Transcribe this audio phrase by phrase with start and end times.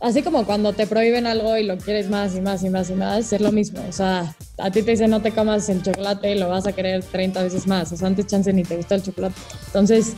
[0.00, 2.94] así como cuando te prohíben algo y lo quieres más y más y más y
[2.94, 3.84] más, es lo mismo.
[3.88, 6.72] O sea, a ti te dicen no te comas el chocolate y lo vas a
[6.72, 7.92] querer 30 veces más.
[7.92, 9.34] O sea, antes chance ni te gusta el chocolate.
[9.66, 10.14] Entonces,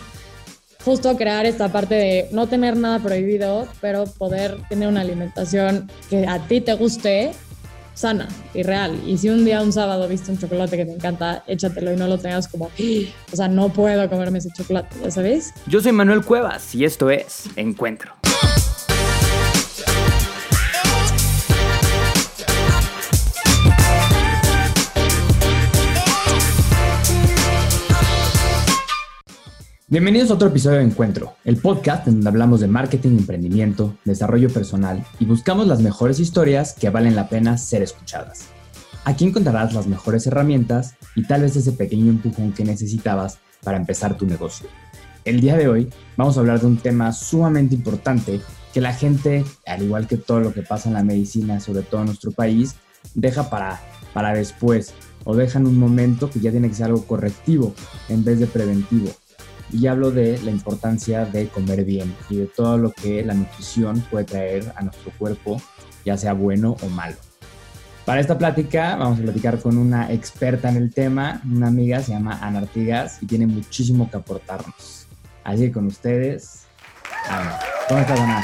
[0.84, 6.26] justo crear esta parte de no tener nada prohibido, pero poder tener una alimentación que
[6.26, 7.33] a ti te guste,
[7.94, 9.01] sana y real.
[9.06, 12.06] Y si un día, un sábado, viste un chocolate que te encanta, échatelo y no
[12.08, 15.53] lo tengas como, o sea, no puedo comerme ese chocolate, ¿ya sabéis?
[15.67, 18.14] Yo soy Manuel Cuevas y esto es Encuentro.
[29.92, 34.48] Bienvenidos a otro episodio de Encuentro, el podcast en donde hablamos de marketing, emprendimiento, desarrollo
[34.48, 38.47] personal y buscamos las mejores historias que valen la pena ser escuchadas.
[39.05, 44.16] Aquí encontrarás las mejores herramientas y tal vez ese pequeño empujón que necesitabas para empezar
[44.16, 44.66] tu negocio.
[45.27, 48.41] El día de hoy vamos a hablar de un tema sumamente importante
[48.72, 52.00] que la gente, al igual que todo lo que pasa en la medicina, sobre todo
[52.00, 52.77] en nuestro país,
[53.14, 53.78] deja para,
[54.14, 54.94] para después
[55.25, 57.75] o deja en un momento que ya tiene que ser algo correctivo
[58.09, 59.11] en vez de preventivo
[59.73, 64.01] y hablo de la importancia de comer bien y de todo lo que la nutrición
[64.11, 65.61] puede traer a nuestro cuerpo,
[66.05, 67.17] ya sea bueno o malo.
[68.05, 72.12] Para esta plática vamos a platicar con una experta en el tema, una amiga, se
[72.12, 75.06] llama Ana Artigas y tiene muchísimo que aportarnos.
[75.45, 76.65] Así que con ustedes,
[77.28, 77.59] Ana.
[77.89, 78.43] ¿Cómo estás, Ana?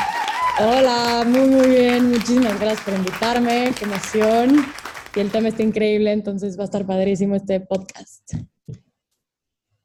[0.61, 2.11] Hola, muy, muy bien.
[2.11, 3.73] Muchísimas gracias por invitarme.
[3.79, 4.67] Qué emoción.
[5.15, 8.35] Y el tema está increíble, entonces va a estar padrísimo este podcast.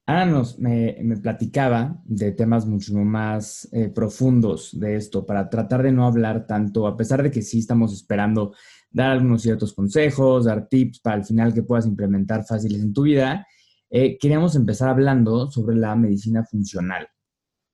[0.06, 5.94] Ana nos, me, platicaba de temas mucho más eh, profundos de esto, para tratar de
[5.94, 8.54] no hablar tanto, a pesar de que sí estamos esperando
[8.92, 13.04] dar algunos ciertos consejos, dar tips para al final que puedas implementar fáciles en tu
[13.04, 13.48] vida,
[13.90, 17.08] eh, queríamos empezar hablando sobre la medicina funcional.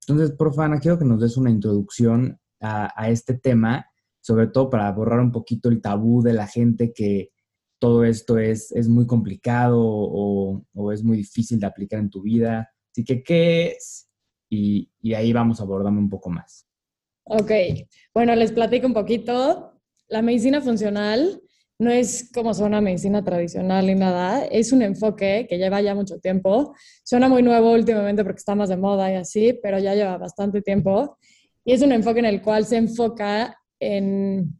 [0.06, 3.86] Entonces, por favor, Ana, quiero que nos des una introducción a, a este tema,
[4.20, 7.30] sobre todo para borrar un poquito el tabú de la gente que,
[7.80, 12.70] todo esto es, es muy complicado o, es muy difícil de aplicar en tu vida.
[12.92, 14.08] Así que, ¿qué es?
[14.50, 16.66] Y, ahí vamos abordando un poco más.
[17.24, 17.50] Ok,
[18.14, 19.72] bueno, les platico un poquito.
[20.08, 21.40] La medicina funcional
[21.78, 26.18] no es como suena medicina tradicional ni nada, es un enfoque que lleva ya mucho
[26.18, 26.74] tiempo.
[27.02, 30.60] Suena muy nuevo últimamente porque está más de moda y así, pero ya lleva bastante
[30.60, 31.16] tiempo.
[31.64, 34.59] Y es un enfoque en el cual se enfoca en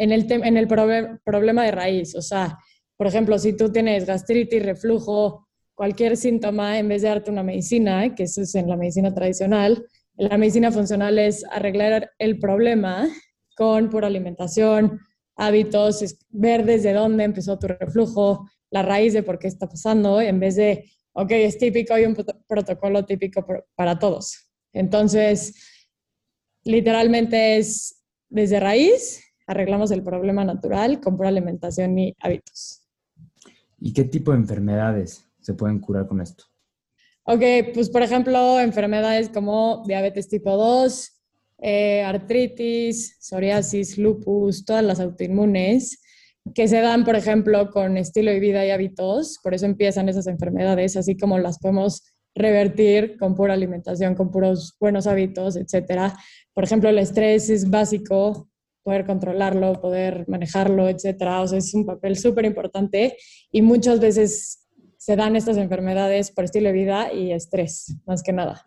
[0.00, 2.14] en el, en el problema de raíz.
[2.14, 2.58] O sea,
[2.96, 8.14] por ejemplo, si tú tienes gastritis, reflujo, cualquier síntoma, en vez de darte una medicina,
[8.14, 9.84] que eso es en la medicina tradicional,
[10.16, 13.08] la medicina funcional es arreglar el problema
[13.56, 15.00] con pura alimentación,
[15.36, 20.40] hábitos, ver desde dónde empezó tu reflujo, la raíz de por qué está pasando, en
[20.40, 22.16] vez de, ok, es típico, hay un
[22.46, 23.44] protocolo típico
[23.74, 24.50] para todos.
[24.72, 25.54] Entonces,
[26.64, 32.86] literalmente es desde raíz arreglamos el problema natural con pura alimentación y hábitos.
[33.80, 36.44] ¿Y qué tipo de enfermedades se pueden curar con esto?
[37.24, 37.42] Ok,
[37.74, 41.20] pues por ejemplo, enfermedades como diabetes tipo 2,
[41.62, 46.00] eh, artritis, psoriasis, lupus, todas las autoinmunes
[46.54, 50.28] que se dan, por ejemplo, con estilo de vida y hábitos, por eso empiezan esas
[50.28, 52.04] enfermedades, así como las podemos
[52.36, 56.16] revertir con pura alimentación, con puros buenos hábitos, etcétera.
[56.54, 58.49] Por ejemplo, el estrés es básico
[58.82, 61.40] poder controlarlo, poder manejarlo, etcétera.
[61.40, 63.16] O sea, es un papel súper importante
[63.50, 68.32] y muchas veces se dan estas enfermedades por estilo de vida y estrés, más que
[68.32, 68.66] nada.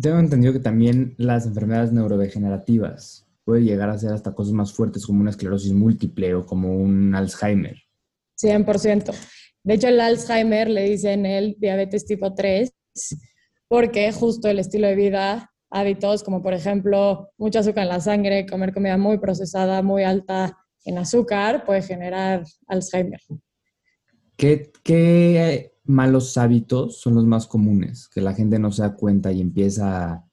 [0.00, 5.04] Tengo entendido que también las enfermedades neurodegenerativas pueden llegar a ser hasta cosas más fuertes
[5.04, 7.76] como una esclerosis múltiple o como un Alzheimer.
[8.40, 9.14] 100%.
[9.64, 12.72] De hecho, el Alzheimer le dicen el diabetes tipo 3
[13.68, 18.46] porque justo el estilo de vida hábitos como por ejemplo mucho azúcar en la sangre,
[18.46, 23.20] comer comida muy procesada, muy alta en azúcar, puede generar Alzheimer.
[24.36, 29.40] ¿Qué, malos hábitos son los más comunes que la gente no se da cuenta y
[29.40, 30.24] empieza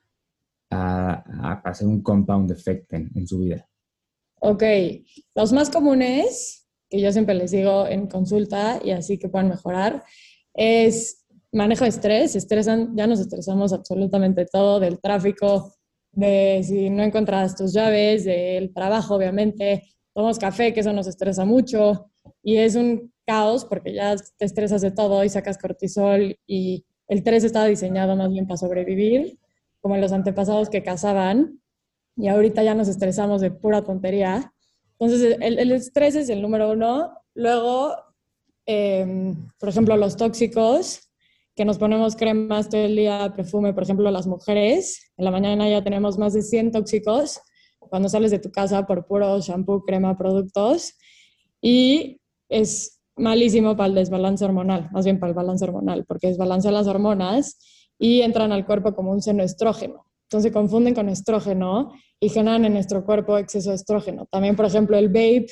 [0.70, 3.68] a, hacer un compound effect en, en su vida?
[4.42, 4.64] Ok,
[5.36, 10.04] los más comunes que yo siempre les digo en consulta y así que puedan mejorar
[10.54, 11.19] es
[11.52, 15.74] manejo de estrés, estresan, ya nos estresamos absolutamente todo, del tráfico,
[16.12, 21.46] de si no encontras tus llaves, del trabajo, obviamente, tomamos café, que eso nos estresa
[21.46, 22.10] mucho,
[22.44, 27.20] y es un caos porque ya te estresas de todo y sacas cortisol y el
[27.20, 29.38] estrés estaba diseñado más bien para sobrevivir,
[29.82, 31.60] como en los antepasados que cazaban,
[32.16, 34.54] y ahorita ya nos estresamos de pura tontería.
[35.00, 37.14] Entonces, el, estrés es el número uno.
[37.34, 37.96] Luego,
[38.66, 41.09] em, por ejemplo, los tóxicos,
[41.60, 45.70] que nos ponemos cremas todo el día, perfume, por ejemplo, las mujeres, en la mañana
[45.70, 47.42] ya tenemos más de 100 tóxicos
[47.80, 50.94] cuando sales de tu casa por puro shampoo, crema, productos
[51.62, 56.72] y es malísimo para el desbalance hormonal, más bien para el balance hormonal, porque desbalancea
[56.72, 57.60] las hormonas
[58.00, 60.06] y entran al cuerpo como un seno estrógeno.
[60.30, 61.92] Entonces confunden con estrógeno
[62.22, 64.28] y generan en nuestro cuerpo exceso de estrógeno.
[64.32, 65.48] También, por ejemplo, el vape,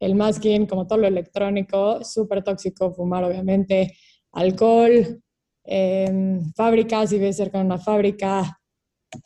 [0.00, 3.96] el masking, como todo lo electrónico, súper tóxico, fumar obviamente,
[4.32, 5.22] alcohol,
[5.64, 8.60] eh, fábricas, si ves cerca de una fábrica,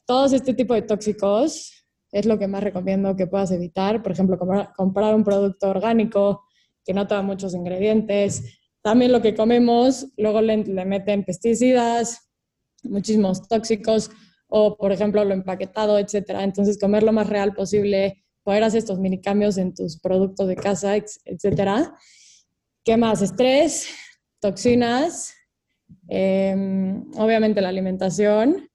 [0.06, 1.84] todos este tipo de tóxicos
[2.14, 4.02] es lo que más recomiendo que puedas evitar.
[4.02, 4.38] Por ejemplo,
[4.76, 6.44] comprar, un producto orgánico
[6.84, 8.60] que no tenga muchos ingredientes.
[8.82, 12.30] También lo que comemos, luego le, meten pesticidas,
[12.84, 14.10] muchísimos tóxicos
[14.46, 16.44] o, por ejemplo, lo empaquetado, etcétera.
[16.44, 20.56] Entonces, comer lo más real posible, poder hacer estos mini cambios en tus productos de
[20.56, 21.96] casa, etcétera.
[22.84, 23.22] ¿Qué más?
[23.22, 23.88] Estrés,
[24.40, 25.34] toxinas,
[26.08, 28.68] em, obviamente la alimentación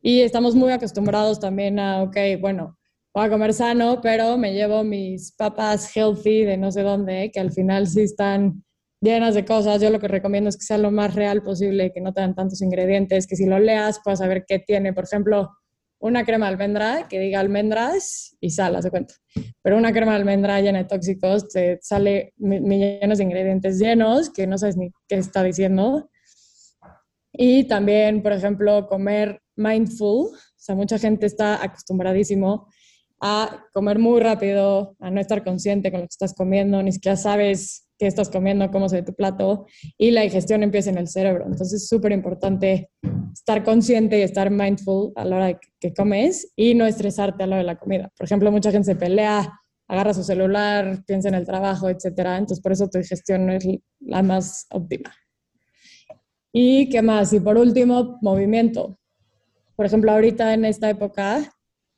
[0.00, 2.78] y estamos muy acostumbrados también a, ok, bueno,
[3.14, 7.40] voy a comer sano, pero me llevo mis papas healthy de no sé dónde, que
[7.40, 8.64] al final sí están
[9.00, 9.80] llenas de cosas.
[9.82, 12.62] Yo lo que recomiendo es que sea lo más real posible, que no tengan tantos
[12.62, 14.92] ingredientes, que si lo leas puedas saber qué tiene.
[14.92, 15.50] Por ejemplo,
[15.98, 19.14] una crema de almendra que diga almendras y sal, haz de cuenta.
[19.62, 24.46] Pero una crema de almendra llena de tóxicos te sale millones de ingredientes llenos que
[24.46, 26.10] no sabes ni qué está diciendo.
[27.32, 32.68] Y también, por ejemplo, comer mindful, o sea, mucha gente está acostumbradísimo
[33.20, 37.16] a comer muy rápido, a no estar consciente con lo que estás comiendo, ni siquiera
[37.16, 41.06] sabes qué estás comiendo, cómo se ve tu plato, y la digestión empieza en el
[41.06, 41.44] cerebro.
[41.44, 42.90] Entonces es súper importante
[43.32, 47.56] estar consciente y estar mindful a la hora que comes y no estresarte a la
[47.56, 48.10] hora de la comida.
[48.18, 49.52] Por ejemplo, mucha gente se pelea,
[49.86, 52.38] agarra su celular, piensa en el trabajo, etcétera.
[52.38, 53.66] Entonces por eso tu digestión no es
[54.00, 55.14] la más óptima.
[56.52, 57.32] ¿Y qué más?
[57.32, 58.98] Y por último, movimiento
[59.82, 61.52] por ejemplo, ahorita en esta época,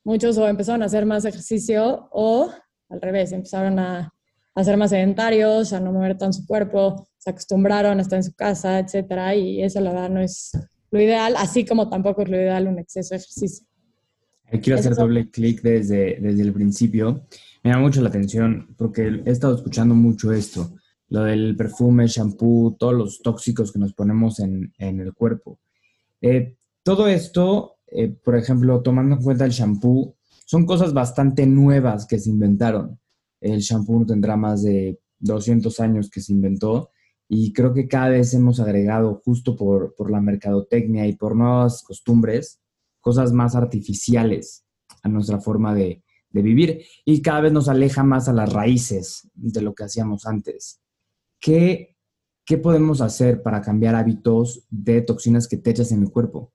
[0.04, 2.50] muchos o empezaron a hacer más ejercicio o
[2.88, 4.12] al revés, empezaron a,
[4.54, 8.24] a ser más sedentarios, a no mover tan su cuerpo, se acostumbraron a estar en
[8.24, 10.52] su casa, etcétera, y eso la verdad no es
[10.90, 13.66] lo ideal, así como tampoco es lo ideal un exceso de ejercicio.
[14.62, 17.26] Quiero hacer doble clic desde, desde el principio.
[17.64, 20.76] Me llama mucho la atención porque he estado escuchando mucho esto,
[21.08, 25.58] lo del perfume, shampoo, todos los tóxicos que nos ponemos en, en el cuerpo.
[26.20, 30.16] Eh, todo esto, eh, por ejemplo, tomando en cuenta el shampoo,
[30.46, 32.98] son cosas bastante nuevas que se inventaron.
[33.40, 36.90] El shampoo tendrá más de 200 años que se inventó
[37.28, 42.60] y creo que cada vez hemos agregado, justo por, la mercadotecnia y por nuevas costumbres,
[43.00, 44.64] cosas más artificiales
[45.02, 49.62] a nuestra forma de, vivir y cada vez nos aleja más a las raíces de
[49.62, 50.80] lo que hacíamos antes.
[51.40, 51.96] ¿Qué,
[52.46, 56.52] ¿Qué podemos hacer para cambiar hábitos de toxinas que te echas en el cuerpo?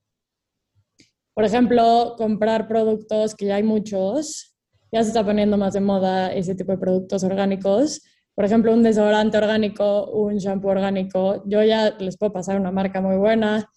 [1.33, 4.55] Por ejemplo, comprar productos que ya hay muchos,
[4.91, 8.01] ya se está poniendo más de moda ese tipo de productos orgánicos.
[8.35, 11.43] Por ejemplo, un desodorante orgánico, un shampoo orgánico.
[11.45, 13.69] Yo ya les puedo pasar una marca muy buena,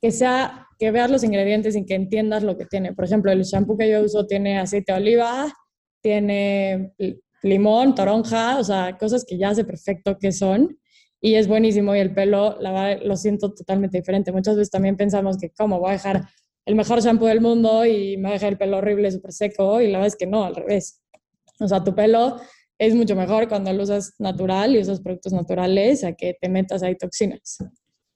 [0.00, 2.94] que sea, que veas los ingredientes y que entiendas lo que tiene.
[2.94, 5.52] Por ejemplo, el shampoo que yo uso tiene aceite de oliva,
[6.02, 6.92] tiene
[7.42, 10.78] limón, toronja, o sea, cosas que ya sé perfecto qué son
[11.20, 14.32] y es buenísimo y el pelo la, lo siento totalmente diferente.
[14.32, 16.28] Muchas veces también pensamos que cómo voy a dejar
[16.64, 19.98] el mejor shampoo del mundo y me deja el pelo horrible, súper seco, y la
[19.98, 21.02] verdad es que no, al revés.
[21.58, 22.36] O sea, tu pelo
[22.78, 26.82] es mucho mejor cuando lo usas natural y usas productos naturales a que te metas
[26.82, 27.58] ahí toxinas.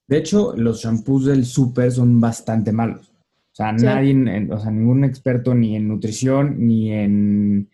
[0.07, 3.11] De hecho, los shampoos del súper son bastante malos.
[3.11, 7.71] O sea, nadie, o sea, ningún experto ni en nutrición, ni en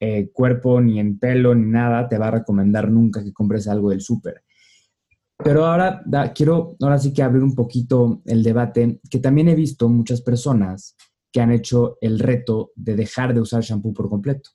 [0.00, 3.90] eh, cuerpo, ni en pelo, ni nada, te va a recomendar nunca que compres algo
[3.90, 4.42] del súper.
[5.36, 6.02] Pero ahora
[6.34, 10.96] quiero, ahora sí que abrir un poquito el debate, que también he visto muchas personas
[11.32, 14.50] que han hecho el reto de dejar de usar shampoo por completo.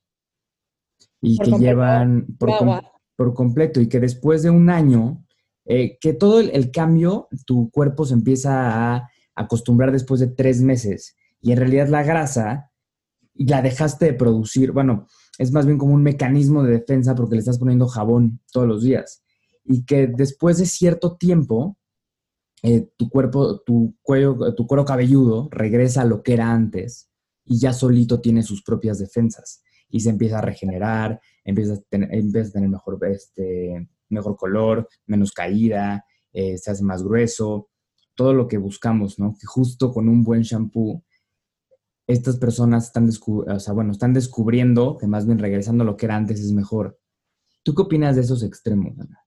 [1.21, 5.25] Y que llevan por, completo y que después de un año,
[5.65, 11.17] eh, que todo el, cambio, tu cuerpo se empieza a acostumbrar después de tres meses.
[11.41, 12.71] Y en realidad la grasa
[13.35, 15.07] la dejaste de producir, bueno,
[15.39, 18.83] es más bien como un mecanismo de defensa porque le estás poniendo jabón todos los
[18.83, 19.23] días
[19.63, 21.77] y que después de cierto tiempo,
[22.61, 27.09] eh, tu cuerpo, tu cuello, tu cuero cabelludo regresa a lo que era antes
[27.45, 32.13] y ya solito tiene sus propias defensas y se empieza a regenerar, empieza a tener,
[32.13, 36.03] empieza a tener mejor, este, mejor color, menos caída,
[36.33, 37.69] eh, se hace más grueso,
[38.13, 39.33] todo lo que buscamos, ¿no?
[39.39, 41.01] Que justo con un buen shampoo,
[42.09, 46.07] estas personas están, o sea, bueno, están descubriendo que más bien regresando a lo que
[46.07, 46.99] era antes es mejor.
[47.61, 49.23] ¿Tú qué opinas de esos extremos, Ana?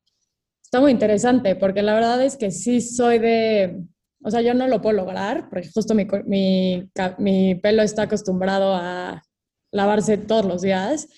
[0.60, 3.84] Está muy interesante, porque la verdad es que sí soy de,
[4.24, 8.74] o sea, yo no lo puedo lograr, porque justo mi, mi, mi pelo está acostumbrado
[8.74, 9.22] a
[9.70, 11.08] lavarse todos los días,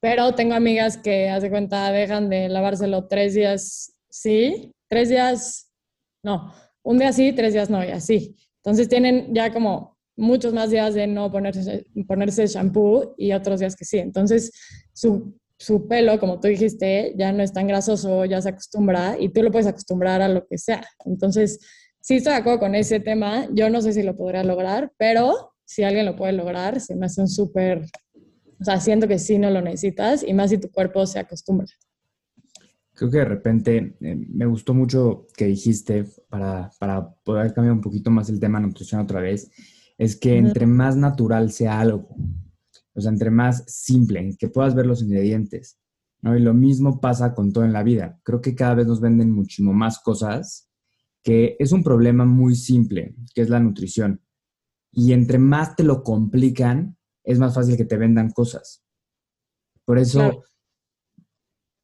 [0.00, 5.70] pero tengo amigas que, hace cuenta, dejan de lavárselo tres días sí, tres días,
[6.24, 8.36] no, un día sí, tres días no, y así.
[8.64, 13.76] Entonces tienen ya como muchos más días de no ponerse, ponerse shampoo y otros días
[13.76, 13.98] que sí.
[13.98, 14.52] Entonces
[14.92, 19.28] su, su pelo, como tú dijiste, ya no es tan grasoso, ya se acostumbra y
[19.28, 20.82] tú lo puedes acostumbrar a lo que sea.
[21.04, 21.60] Entonces,
[22.00, 23.46] sí estoy de acuerdo con ese tema.
[23.52, 27.06] Yo no sé si lo podría lograr, pero si alguien lo puede lograr, se me
[27.06, 27.84] hace un súper,
[28.58, 31.66] o sea, siento que sí no lo necesitas y más si tu cuerpo se acostumbra.
[32.94, 37.80] Creo que de repente eh, me gustó mucho que dijiste para, para, poder cambiar un
[37.80, 39.50] poquito más el tema nutrición otra vez,
[40.00, 42.08] es que entre más natural sea algo,
[42.94, 45.78] o sea, entre más simple, que puedas ver los ingredientes,
[46.22, 46.34] ¿no?
[46.34, 48.18] Y lo mismo pasa con todo en la vida.
[48.22, 50.70] Creo que cada vez nos venden muchísimo más cosas,
[51.22, 54.22] que es un problema muy simple, que es la nutrición.
[54.90, 58.82] Y entre más te lo complican, es más fácil que te vendan cosas.
[59.84, 60.44] Por eso,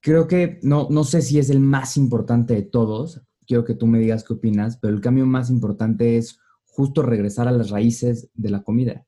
[0.00, 3.20] creo que no, no sé si es el más importante de todos.
[3.46, 6.38] Quiero que tú me digas qué opinas, pero el cambio más importante es
[6.76, 9.04] justo regresar a las raíces de la comida.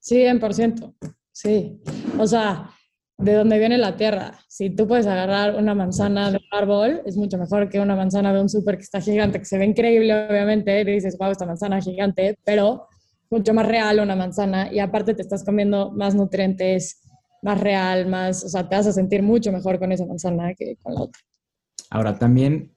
[0.00, 0.94] 100%,
[1.30, 1.80] sí.
[2.18, 2.70] O sea,
[3.18, 4.40] de dónde viene la tierra.
[4.48, 8.34] Si tú puedes agarrar una manzana de un árbol, es mucho mejor que una manzana
[8.34, 11.46] de un súper que está gigante, que se ve increíble, obviamente, y dices, wow, esta
[11.46, 12.88] manzana gigante, pero
[13.30, 17.00] mucho más real una manzana y aparte te estás comiendo más nutrientes,
[17.42, 20.76] más real, más, o sea, te vas a sentir mucho mejor con esa manzana que
[20.82, 21.22] con la otra.
[21.90, 22.71] Ahora, también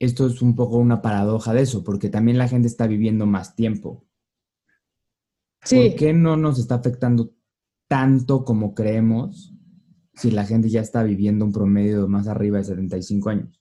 [0.00, 3.54] esto es un poco una paradoja de eso, porque también la gente está viviendo más
[3.54, 4.04] tiempo.
[5.62, 5.90] Sí.
[5.90, 7.34] ¿Por qué no nos está afectando
[7.86, 9.54] tanto como creemos
[10.14, 13.60] si la gente ya está viviendo un promedio más arriba de 75 años?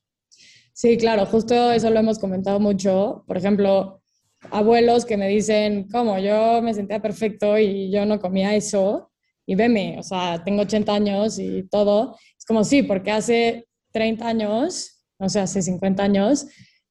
[0.73, 3.25] Sí, claro, justo eso lo hemos comentado mucho.
[3.27, 4.01] Por ejemplo,
[4.49, 6.19] abuelos que me dicen, ¿cómo?
[6.19, 9.11] Yo me sentía perfecto y yo no comía eso.
[9.45, 12.15] Y veme, o sea, tengo 80 años y todo.
[12.37, 16.47] Es como, sí, porque hace 30 años, o sea, hace 50 años,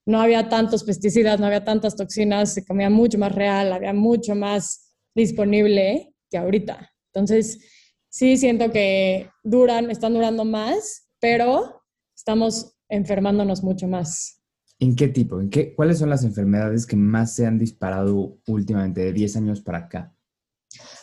[0.07, 4.35] no había tantos pesticidas, no había tantas toxinas, se comía mucho más real, había mucho
[4.35, 6.93] más disponible que ahorita.
[7.13, 7.59] Entonces,
[8.09, 11.83] sí siento que duran, están durando más, pero
[12.17, 14.43] estamos enfermándonos mucho más.
[14.79, 15.41] ¿En qué tipo?
[15.41, 19.61] ¿En qué, ¿Cuáles son las enfermedades que más se han disparado últimamente, de 10 años
[19.61, 20.15] para acá?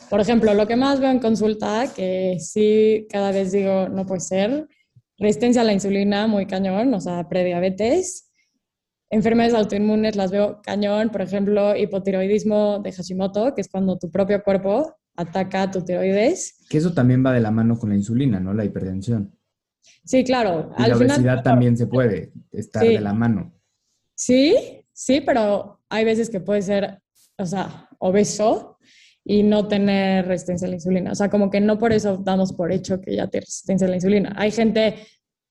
[0.10, 4.22] Por ejemplo, lo que más veo en consulta, que sí cada vez digo no puede
[4.22, 4.67] ser,
[5.18, 8.32] resistencia a la insulina, muy cañón, o sea, prediabetes.
[9.10, 14.44] Enfermedades autoinmunes las veo cañón, por ejemplo, hipotiroidismo de Hashimoto, que es cuando tu propio
[14.44, 16.66] cuerpo ataca tu tiroides.
[16.70, 18.54] Que eso también va de la mano con la insulina, ¿no?
[18.54, 19.38] La hipertensión.
[20.04, 20.72] Sí, claro.
[20.78, 23.54] Y la obesidad también se puede estar de la mano.
[24.16, 24.56] Sí,
[24.92, 27.02] sí, pero hay veces que puede ser,
[27.38, 28.75] o sea, obeso
[29.27, 31.12] y no tener resistencia a la insulina.
[31.12, 33.89] O sea, como que no por eso damos por hecho que ya tiene resistencia a
[33.89, 34.34] la insulina.
[34.38, 34.96] Hay gente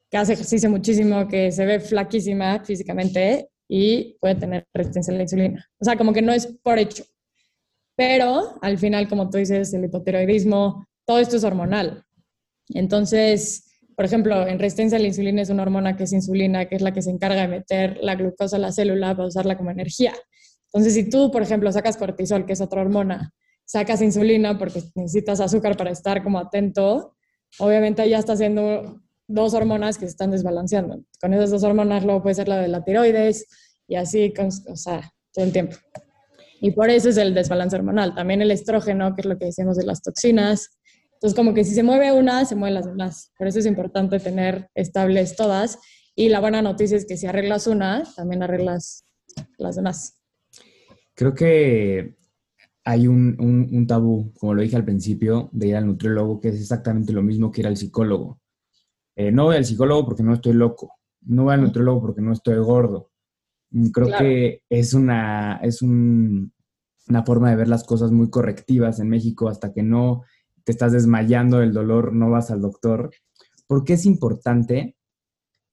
[0.08, 5.22] que hace ejercicio muchísimo, que se ve flaquísima físicamente y puede tener resistencia a la
[5.24, 5.68] insulina.
[5.80, 7.04] O sea, como que no es por hecho.
[7.96, 12.04] Pero al final, como tú dices, el hipotiroidismo, todo esto es hormonal.
[12.68, 16.76] Entonces, por ejemplo, en resistencia a la insulina es una hormona que es insulina, que
[16.76, 19.72] es la que se encarga de meter la glucosa a la célula para usarla como
[19.72, 20.12] energía.
[20.66, 23.32] Entonces, si tú, por ejemplo, sacas cortisol, que es otra hormona,
[23.64, 27.16] sacas insulina porque necesitas azúcar para estar como atento,
[27.58, 31.02] obviamente ya estás haciendo dos hormonas que se están desbalanceando.
[31.20, 33.46] Con esas dos hormonas luego puede ser la de la tiroides
[33.88, 34.32] y así,
[34.68, 35.76] o sea, todo el tiempo.
[36.60, 38.14] Y por eso es el desbalance hormonal.
[38.14, 40.78] También el estrógeno, que es lo que decíamos de las toxinas,
[41.24, 43.32] entonces, como que si se mueve una, se mueven las demás.
[43.38, 45.78] Por eso es importante tener estables todas.
[46.14, 49.06] Y la buena noticia es que si arreglas una, también arreglas
[49.56, 50.20] las demás.
[51.14, 52.14] Creo que
[52.84, 53.36] hay un,
[53.72, 57.22] un, tabú, como lo dije al principio, de ir al nutriólogo, que es exactamente lo
[57.22, 58.40] mismo que ir al psicólogo.
[59.16, 60.92] Eh, no voy al psicólogo porque no estoy loco.
[61.22, 63.10] No voy al nutriólogo porque no estoy gordo.
[63.70, 66.52] Mm, creo que es, una, es un,
[67.08, 70.22] una forma de ver las cosas muy correctivas en México hasta que no
[70.64, 73.10] te estás desmayando del dolor, no vas al doctor.
[73.66, 74.94] ¿Por qué es importante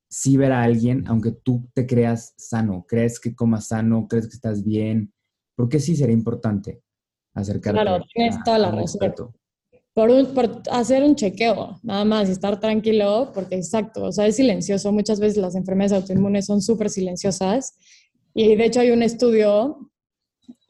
[0.09, 4.35] si ver a alguien, aunque tú te creas sano, crees que comas sano, crees que
[4.35, 5.13] estás bien?
[5.55, 6.81] ¿Por qué sí sería importante
[7.33, 7.81] acercarte?
[7.81, 9.13] Claro, tienes toda la razón.
[9.93, 14.37] Por, por, hacer un chequeo, nada más, y estar tranquilo, porque exacto, o sea, es
[14.37, 14.91] silencioso.
[14.91, 17.75] Muchas veces las enfermedades autoinmunes son súper silenciosas.
[18.33, 19.91] Y de hecho hay un estudio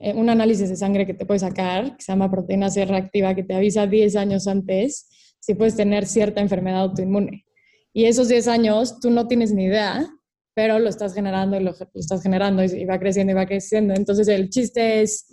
[0.03, 3.36] eh, un análisis de sangre que te puedes sacar, que se llama proteína C reactiva,
[3.36, 5.08] que te avisa 10 años antes
[5.39, 7.46] si puedes tener cierta enfermedad autoinmune.
[7.94, 10.08] Y esos 10 años tú no tienes ni idea,
[10.56, 13.94] pero lo estás generando y lo, estás generando y va creciendo y va creciendo.
[13.94, 15.27] Entonces el chiste es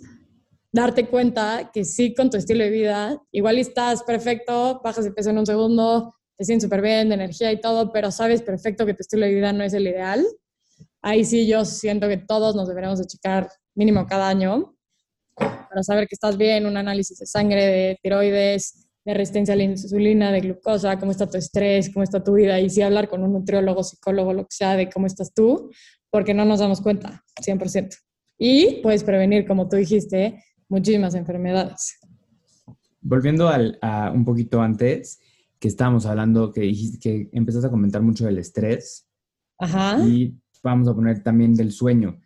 [0.71, 5.29] darte cuenta que sí, con tu estilo de vida, igual estás perfecto, bajas de peso
[5.31, 8.93] en un segundo, te sientes súper bien, de energía y todo, pero sabes perfecto que
[8.93, 10.25] tu estilo de vida no es el ideal.
[11.01, 14.75] Ahí sí yo siento que todos nos deberemos de checar mínimo cada año
[15.35, 19.63] para saber que estás bien, un análisis de sangre, de tiroides, de resistencia a la
[19.63, 23.23] insulina, de glucosa, cómo está tu estrés, cómo está tu vida, y sí hablar con
[23.23, 25.71] un nutriólogo, psicólogo, lo que sea, de cómo estás tú,
[26.09, 27.95] porque no nos damos cuenta, 100%.
[28.37, 31.99] Y puedes prevenir, como tú dijiste, muchísimas enfermedades.
[33.01, 35.19] Volviendo al, a un poquito antes,
[35.59, 39.07] que estábamos hablando, que dijiste que empezaste a comentar mucho del estrés.
[39.57, 39.99] Ajá.
[40.05, 42.19] Y vamos a poner también del sueño.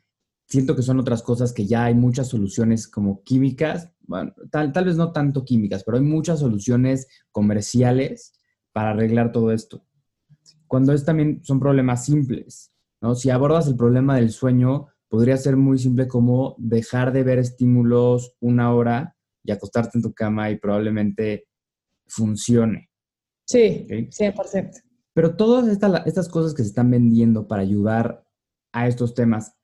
[0.47, 4.85] Siento que son otras cosas que ya hay muchas soluciones como químicas, bueno, tal, tal
[4.85, 8.33] vez no tanto químicas, pero hay muchas soluciones comerciales
[8.71, 9.85] para arreglar todo esto.
[10.67, 12.71] Cuando es también son problemas simples,
[13.01, 13.15] ¿no?
[13.15, 18.35] Si abordas el problema del sueño, podría ser muy simple como dejar de ver estímulos
[18.39, 21.45] una hora y acostarte en tu cama y probablemente
[22.07, 22.89] funcione.
[23.45, 24.71] Sí, 100%.
[25.13, 28.25] Pero todas estas, cosas que se están vendiendo para ayudar
[28.71, 29.55] a estos temas,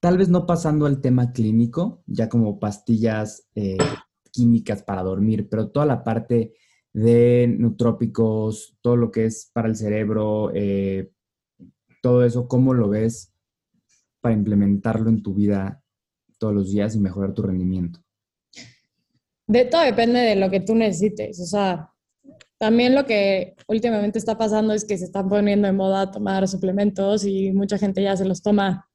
[0.00, 3.76] tal vez no pasando al tema clínico, ya como pastillas eh,
[4.32, 6.54] químicas para dormir, pero toda la parte
[6.94, 11.12] de nutrópicos, todo lo que es para el cerebro, eh,
[12.00, 13.27] todo eso, ¿cómo lo ves
[14.20, 15.82] para implementarlo en tu vida
[16.38, 18.00] todos los días y mejorar tu rendimiento?
[19.46, 21.40] De todo depende de lo que tú necesites.
[21.40, 21.90] O sea,
[22.58, 27.24] también lo que últimamente está pasando es que se están poniendo de moda tomar suplementos
[27.24, 28.88] y mucha gente ya se los toma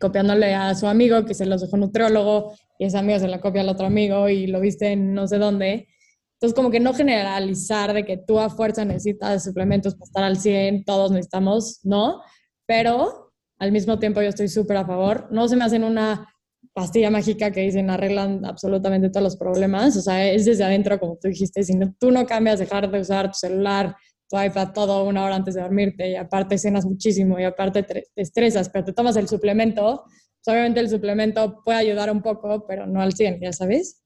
[0.00, 3.60] copiándole a su amigo que se los dejó nutriólogo y ese amigo se la copia
[3.60, 5.88] al otro amigo y lo viste en no sé dónde.
[6.34, 10.36] Entonces, como que no generalizar de que tú a fuerza necesitas suplementos para estar al
[10.38, 12.20] 100, todos necesitamos, no,
[12.66, 13.31] pero
[13.62, 15.28] al mismo tiempo yo estoy súper a favor.
[15.30, 16.26] No se me hacen una
[16.72, 19.96] pastilla mágica que dicen arreglan absolutamente todos los problemas.
[19.96, 21.62] O sea, es desde adentro, como tú dijiste.
[21.62, 23.94] Si tú no cambias, dejar de usar tu celular,
[24.28, 28.04] tu iPad, todo una hora antes de dormirte y aparte cenas muchísimo y aparte te,
[28.16, 32.84] estresas, pero te tomas el suplemento, pues obviamente el suplemento puede ayudar un poco, pero
[32.88, 34.02] no al 100, ya sabes.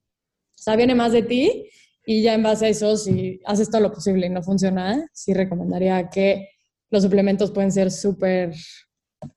[0.50, 1.70] O sea, viene más de ti
[2.04, 5.32] y ya en base a eso, si haces todo lo posible y no funciona, sí
[5.32, 6.46] recomendaría que
[6.90, 8.52] los suplementos pueden ser súper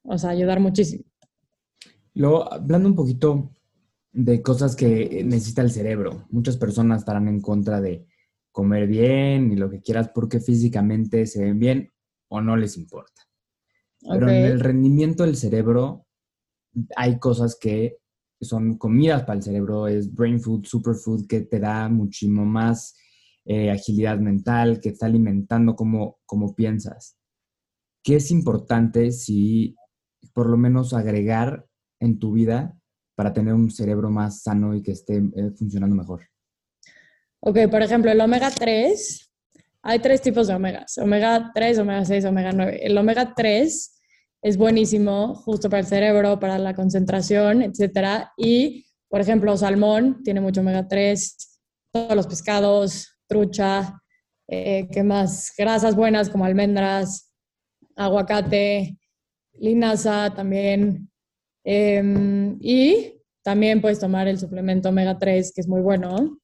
[0.03, 1.03] o sea, ayudar muchísimo.
[2.13, 3.51] Luego, hablando un poquito
[4.11, 8.07] de cosas que necesita el cerebro, muchas personas estarán en contra de
[8.51, 11.91] comer bien y lo que quieras porque físicamente se ven bien
[12.29, 13.21] o no les importa.
[14.01, 16.07] Pero en el rendimiento del cerebro
[16.95, 17.97] hay cosas que
[18.41, 22.95] son comidas para el cerebro, es brain food, superfood, que te da muchísimo más
[23.45, 27.18] eh, agilidad mental, que está alimentando como, como piensas.
[28.03, 29.75] ¿Qué es importante si
[30.33, 31.65] por lo menos agregar
[31.99, 32.77] en tu vida
[33.15, 36.27] para tener un cerebro más sano y que esté eh, funcionando mejor?
[37.41, 39.31] Ok, por ejemplo, el omega 3,
[39.83, 42.79] hay tres tipos de omegas, omega 3, omega 6, omega 9.
[42.81, 44.01] El omega 3
[44.41, 48.27] es buenísimo justo para el cerebro, para la concentración, etc.
[48.37, 51.59] Y, por ejemplo, salmón tiene mucho omega 3,
[51.91, 54.01] todos los pescados, trucha,
[54.47, 55.53] eh, ¿qué más?
[55.57, 57.28] Grasas buenas como almendras,
[57.99, 58.97] aguacate,
[59.59, 61.09] linaza también.
[61.63, 66.39] Em, y también puedes tomar el suplemento omega 3, que es muy bueno.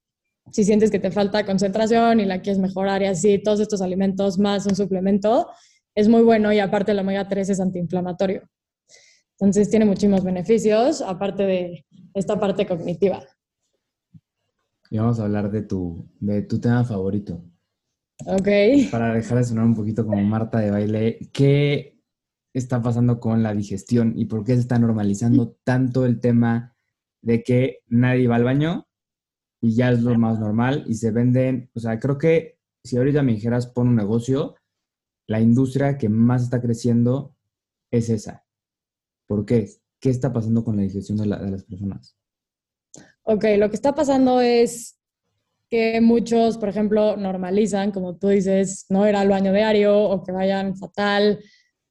[0.51, 4.37] Si sientes que te falta concentración y la quieres mejorar y así, todos estos alimentos
[4.37, 5.49] más un suplemento
[5.95, 8.43] es muy bueno y aparte el omega 3 es antiinflamatorio.
[9.39, 13.23] Entonces tiene muchísimos beneficios, aparte de esta parte cognitiva.
[14.89, 17.43] Y vamos a hablar de tu, de tu tema favorito.
[18.25, 18.47] Ok.
[18.91, 21.99] Para dejar de sonar un poquito como Marta de baile, ¿qué
[22.53, 26.75] está pasando con la digestión y por qué se está normalizando tanto el tema
[27.21, 28.87] de que nadie va al baño
[29.61, 33.23] y ya es lo más normal y se venden, o sea, creo que si ahorita
[33.23, 34.55] me dijeras pon un negocio,
[35.27, 37.35] la industria que más está creciendo
[37.91, 38.45] es esa.
[39.27, 39.69] ¿Por qué?
[39.99, 42.15] ¿Qué está pasando con la digestión de, de las personas?
[43.23, 44.99] Ok, lo que está pasando es
[45.69, 50.31] que muchos, por ejemplo, normalizan, como tú dices, no ir al baño diario o que
[50.31, 51.39] vayan fatal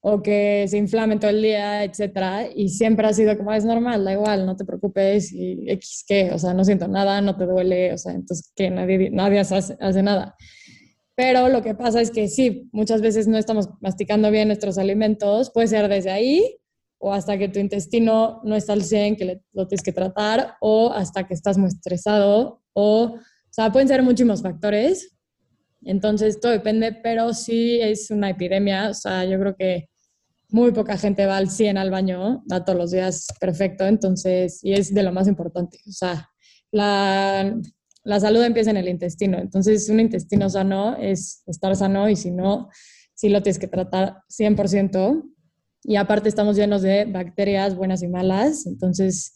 [0.07, 4.05] o que se inflamen todo el día, etcétera, y siempre ha sido como es normal,
[4.05, 7.47] da igual, no te preocupes y X qué, o sea, no siento nada, no te
[7.47, 10.37] duele, o sea, entonces que nadie, nadie hace, hace nada.
[11.17, 15.51] Pero lo que pasa es que sí, muchas veces no estamos masticando bien nuestros alimentos,
[15.51, 16.59] puede ser desde ahí
[16.99, 20.91] o hasta que tu intestino no está al 100, que lo tienes que tratar, o
[20.91, 23.17] hasta que estás muy estresado, o
[23.55, 25.17] sea, pueden ser muchísimos factores.
[25.83, 29.89] Entonces, todo depende, pero sí es una epidemia, o sea, yo creo que
[30.49, 34.73] muy poca gente va al 100 al baño, va todos los días perfecto, entonces, y
[34.73, 35.79] es de lo más importante.
[35.89, 36.31] O sea,
[36.71, 37.55] la,
[38.05, 39.39] la salud empieza en el intestino.
[39.39, 42.69] Entonces, un intestino sano es estar sano y si no,
[43.15, 45.23] sí lo tienes que tratar 100%.
[45.85, 48.67] Y aparte estamos llenos de bacterias buenas y malas.
[48.67, 49.35] Entonces,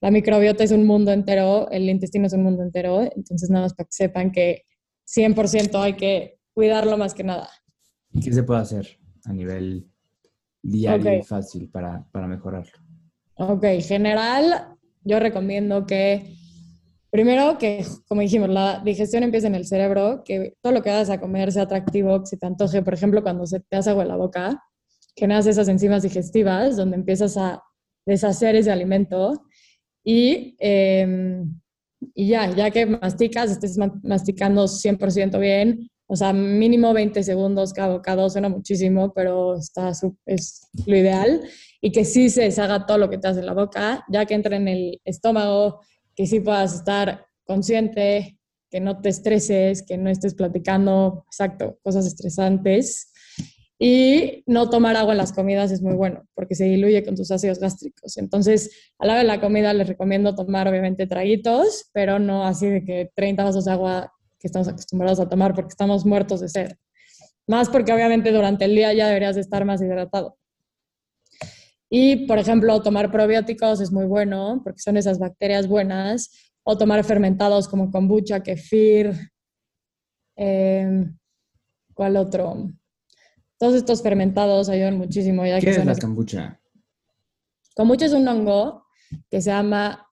[0.00, 3.02] la microbiota es un mundo entero, el intestino es un mundo entero.
[3.14, 4.64] Entonces, nada más para que sepan que
[5.06, 7.48] 100% hay que cuidarlo más que nada.
[8.22, 9.88] ¿Qué se puede hacer a nivel
[10.62, 12.72] diario y fácil para, para mejorarlo?
[13.36, 16.36] Ok, general, yo recomiendo que
[17.10, 21.10] Primero que, como dijimos, la digestión empieza en el cerebro, que todo lo que hagas
[21.10, 22.82] a comer sea atractivo, que se te antoje.
[22.82, 24.62] Por ejemplo, cuando se te hace agua en la boca,
[25.16, 27.64] generas esas enzimas digestivas donde empiezas a
[28.06, 29.42] deshacer ese alimento
[30.04, 31.60] y, em,
[32.14, 37.92] y ya, ya que masticas, estés masticando 100% bien, o sea, mínimo 20 segundos cada
[37.94, 39.92] bocado, suena muchísimo, pero está,
[40.26, 41.40] es lo ideal.
[41.80, 44.34] Y que sí se deshaga todo lo que te hace en la boca, ya que
[44.34, 45.78] entra en el estómago,
[46.16, 52.06] que sí puedas estar consciente, que no te estreses, que no estés platicando, exacto, cosas
[52.06, 53.09] estresantes.
[53.82, 57.30] Y no tomar agua en las comidas es muy bueno porque se diluye con tus
[57.30, 58.18] ácidos gástricos.
[58.18, 62.66] Entonces, a la hora de la comida les recomiendo tomar obviamente traguitos, pero no así
[62.66, 66.50] de que 30 vasos de agua que estamos acostumbrados a tomar porque estamos muertos de
[66.50, 66.72] sed.
[67.46, 70.36] Más porque obviamente durante el día ya deberías de estar más hidratado.
[71.88, 76.30] Y, por ejemplo, tomar probióticos es muy bueno porque son esas bacterias buenas.
[76.62, 79.14] O tomar fermentados como kombucha, kefir.
[80.36, 81.16] Em,
[81.94, 82.70] ¿Cuál otro?
[83.60, 85.44] Todos estos fermentados ayudan muchísimo.
[85.44, 86.58] Ya ¿Qué que es la kombucha?
[87.76, 88.86] Kombucha es un hongo
[89.30, 90.08] que se llama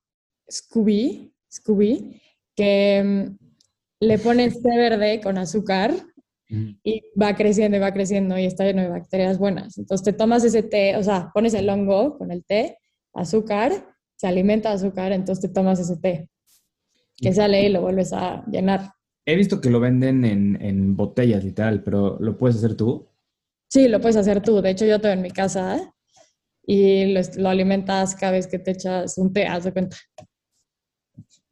[0.51, 2.21] Scooby, Scooby
[2.55, 3.39] que em,
[4.01, 5.95] le pones té verde con azúcar
[6.83, 9.79] y va creciendo y va creciendo y está lleno de bacterias buenas.
[9.79, 12.77] Entonces te tomas ese té, o sea, pones el hongo con el té,
[13.15, 13.73] azúcar,
[14.17, 16.29] se alimenta de azúcar, entonces te tomas ese té,
[17.17, 18.93] que sale y lo vuelves a llenar.
[19.25, 23.08] He visto que lo venden en, en botellas, literal, pero ¿lo puedes hacer tú?
[23.69, 24.61] Sí, lo puedes hacer tú.
[24.61, 25.95] De hecho, yo tengo en mi casa
[26.65, 29.97] y lo, lo, alimentas cada vez que te echas un té, haz de cuenta.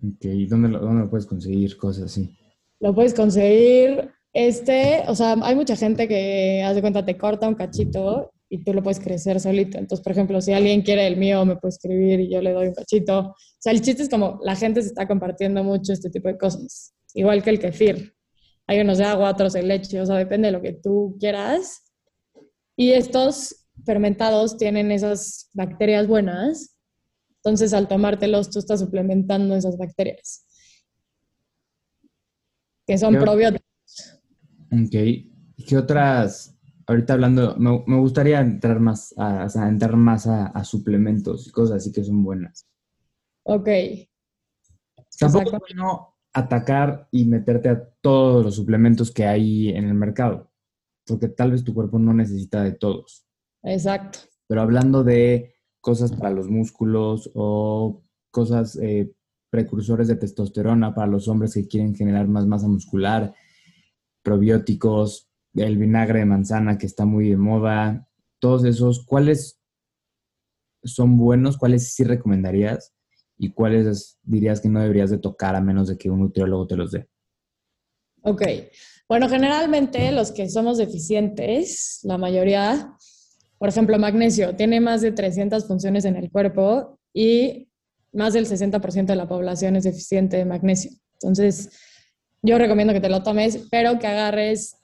[0.03, 1.77] Ok, ¿y dónde lo, dónde lo puedes conseguir?
[1.77, 2.37] Cosas así.
[2.81, 7.49] Lo puedes conseguir este, o sea, hay mucha gente que, haz de cuenta, te corta
[7.49, 9.79] un cachito y tú lo puedes crecer solito.
[9.79, 12.67] Entonces, por ejemplo, si alguien quiere el mío, me puede escribir y yo le doy
[12.67, 13.19] un cachito.
[13.21, 16.37] O sea, el chiste es como la gente se está compartiendo mucho este tipo de
[16.37, 16.95] cosas.
[17.15, 18.15] Igual que el kefir.
[18.67, 21.86] Hay unos de agua, otros de leche, o sea, depende de lo que tú quieras.
[22.77, 26.77] Y estos fermentados tienen esas bacterias buenas.
[27.37, 30.47] Entonces, al tomártelos, tú estás suplementando esas bacterias.
[32.87, 34.21] Que son probióticos.
[34.73, 35.27] Ok.
[35.67, 36.57] ¿Qué otras?
[36.87, 42.05] Ahorita hablando, me, gustaría entrar más, a, entrar más a, suplementos y cosas así que
[42.05, 42.69] son buenas.
[43.43, 43.69] Ok.
[45.19, 50.53] Tampoco es bueno atacar y meterte a todos los suplementos que hay en el mercado,
[51.07, 53.27] porque tal vez tu cuerpo no necesita de todos.
[53.63, 54.21] Exacto.
[54.47, 59.13] Pero hablando de cosas para los músculos o cosas eh,
[59.51, 63.35] precursores de testosterona para los hombres que quieren generar más masa muscular,
[64.23, 69.61] probióticos, el vinagre de manzana que está muy de moda, todos esos, ¿cuáles
[70.83, 71.57] son buenos?
[71.57, 72.95] ¿Cuáles sí recomendarías?
[73.39, 76.77] ¿Y cuáles dirías que no deberías de tocar a menos de que un nutriólogo te
[76.77, 77.09] los dé?
[78.27, 78.43] Ok.
[79.09, 82.93] Bueno, generalmente los que somos deficientes, la mayoría,
[83.57, 87.69] por ejemplo, magnesio, tiene más de 300 funciones en el cuerpo y
[88.13, 90.91] más del 60% de la población es deficiente de magnesio.
[91.21, 91.71] Entonces,
[92.43, 94.77] yo recomiendo que te lo tomes, pero que agarres,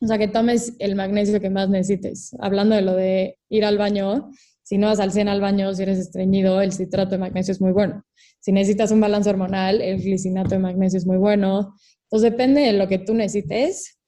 [0.00, 2.34] o sea, que tomes el magnesio que más necesites.
[2.40, 4.32] Hablando de lo de ir al baño,
[4.64, 7.60] si no vas al 100 al baño, si eres estreñido, el citrato de magnesio es
[7.60, 8.04] muy bueno.
[8.40, 11.76] Si necesitas un balance hormonal, el glicinato de magnesio es muy bueno.
[12.04, 13.98] Entonces, depende de lo que tú necesites,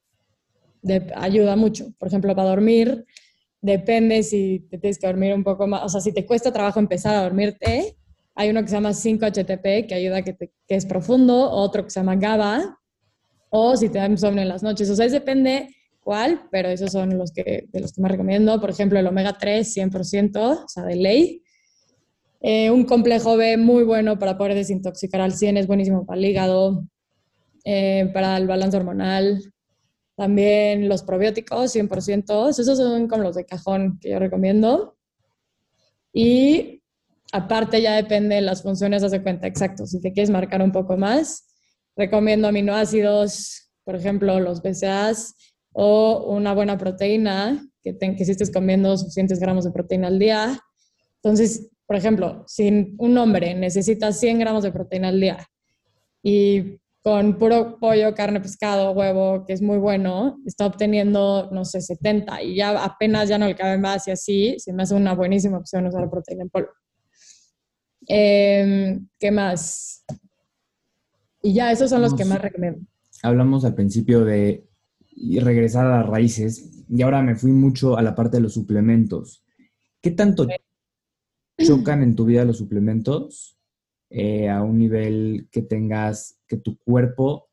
[1.14, 1.92] ayuda mucho.
[1.98, 3.04] Por ejemplo, para dormir,
[3.60, 6.78] depende si te tienes que dormir un poco más, o sea, si te cuesta trabajo
[6.78, 7.96] empezar a dormirte,
[8.34, 12.00] hay uno que se llama 5-HTP, que ayuda que, que, es profundo, otro que se
[12.00, 12.78] llama GABA,
[13.50, 14.90] o si te da insomnio en las noches.
[14.90, 18.60] O sea, depende cuál, pero esos son los que, de los que más recomiendo.
[18.60, 21.42] Por ejemplo, el omega 3, 100%, o sea, de ley.
[22.42, 26.26] Eh, un complejo B muy bueno para poder desintoxicar al 100, es buenísimo para el
[26.26, 26.86] hígado,
[27.66, 29.52] eh, para el balance hormonal.
[30.16, 32.48] También los probióticos, 100%.
[32.48, 34.96] Esos son como los de cajón que yo recomiendo.
[36.12, 36.76] Y
[37.32, 39.86] Aparte ya depende de las funciones, hace cuenta, exacto.
[39.86, 41.46] Si te quieres marcar un poco más,
[41.96, 45.34] recomiendo aminoácidos, por ejemplo, los BCAAs
[45.72, 50.18] o una buena proteína, que, te, que si estés comiendo suficientes gramos de proteína al
[50.18, 50.58] día.
[51.22, 55.38] Entonces, por ejemplo, si un hombre necesita 100 gramos de proteína al día
[56.22, 61.80] y con puro pollo, carne, pescado, huevo, que es muy bueno, está obteniendo, no sé,
[61.80, 65.14] 70 y ya apenas ya no le cabe más y así, se me hace una
[65.14, 66.70] buenísima opción usar proteína en polvo.
[68.08, 70.04] Em, ¿Qué más?
[71.42, 72.80] Y ya, esos son los que más recomiendo.
[73.22, 74.66] Hablamos al principio de
[75.40, 79.44] regresar a las raíces y ahora me fui mucho a la parte de los suplementos.
[80.02, 80.48] ¿Qué tanto
[81.56, 83.55] chocan en tu vida los suplementos
[84.10, 87.48] eh, a un nivel que tengas, que tu cuerpo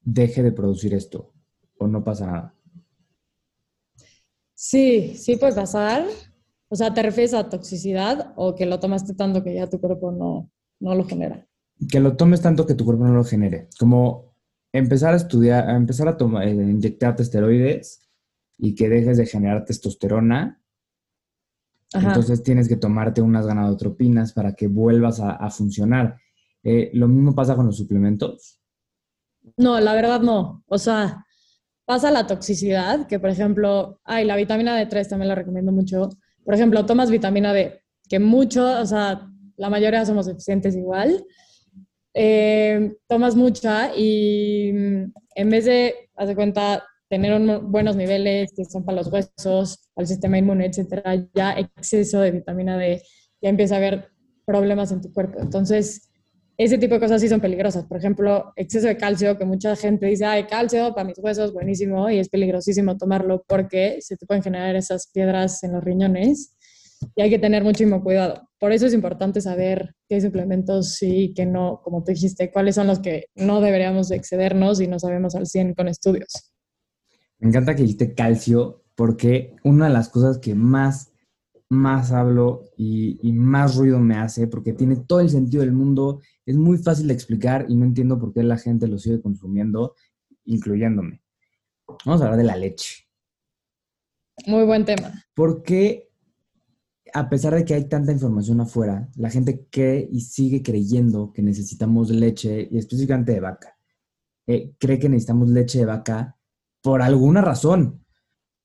[0.00, 1.32] deje de producir esto
[1.78, 2.54] o no pasa nada?
[4.54, 6.04] Sí, sí puede pasar.
[6.68, 10.10] O sea, ¿te refieres a toxicidad o que lo tomaste tanto que ya tu cuerpo
[10.10, 11.46] no, no lo genera?
[11.88, 13.68] Que lo tomes tanto que tu cuerpo no lo genere.
[13.78, 14.34] Como
[14.72, 18.00] empezar a estudiar, empezar a tomar, eh, inyectarte esteroides
[18.58, 20.60] y que dejes de generar testosterona.
[21.94, 26.18] Entonces tienes que tomarte unas ganadotropinas para que vuelvas a, funcionar.
[26.62, 28.60] Eh, ¿Lo mismo pasa con los suplementos?
[29.56, 30.62] No, la verdad no.
[30.66, 31.24] O sea,
[31.86, 36.10] pasa la toxicidad, que por ejemplo, ay, la vitamina D3 también la recomiendo mucho.
[36.44, 41.24] Por ejemplo, tomas vitamina D, que mucho, o sea, la mayoría somos deficientes igual.
[42.12, 48.64] Eh, tomas mucha y mm, en vez de, haz de cuenta, tener buenos niveles que
[48.64, 53.02] son para los huesos, para el sistema inmune, etcétera, ya exceso de vitamina D,
[53.40, 54.10] ya empieza a haber
[54.44, 55.38] problemas en tu cuerpo.
[55.40, 56.10] Entonces,
[56.58, 57.84] ese tipo de cosas sí son peligrosas.
[57.86, 62.10] Por ejemplo, exceso de calcio, que mucha gente dice, ay, calcio para mis huesos, buenísimo,
[62.10, 66.56] y es peligrosísimo tomarlo porque se te pueden generar esas piedras en los riñones
[67.14, 68.48] y hay que tener muchísimo cuidado.
[68.58, 72.74] Por eso es importante saber qué suplementos sí y qué no, como tú dijiste, cuáles
[72.74, 76.52] son los que no deberíamos excedernos y no sabemos al 100 con estudios.
[77.38, 81.12] Me encanta que dijiste calcio porque una de las cosas que más,
[81.68, 86.20] más hablo y, y más ruido me hace, porque tiene todo el sentido del mundo,
[86.44, 89.94] es muy fácil de explicar y no entiendo por qué la gente lo sigue consumiendo,
[90.44, 91.22] incluyéndome.
[92.04, 93.06] Vamos a hablar de la leche.
[94.46, 95.24] Muy buen tema.
[95.34, 96.08] ¿Por qué
[97.12, 101.42] a pesar de que hay tanta información afuera, la gente cree y sigue creyendo que
[101.42, 103.76] necesitamos leche, y específicamente de vaca.
[104.46, 106.37] Eh, cree que necesitamos leche de vaca
[106.82, 108.04] por alguna razón,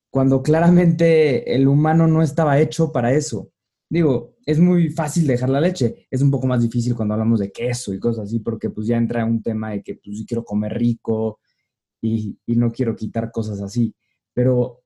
[0.10, 3.52] cuando claramente el humano no estaba hecho para eso.
[3.90, 7.52] Digo, es muy fácil dejar la leche, es un poco más difícil cuando hablamos de
[7.52, 10.74] queso y cosas así, porque pues ya entra un tema de que pues quiero comer
[10.74, 11.40] rico
[12.02, 13.96] y, y no quiero quitar cosas así.
[14.34, 14.84] Pero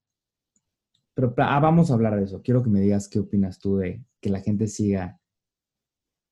[1.17, 2.43] pero ah, vamos a hablar de eso.
[2.43, 5.19] Quiero que me digas qué opinas tú de que la gente siga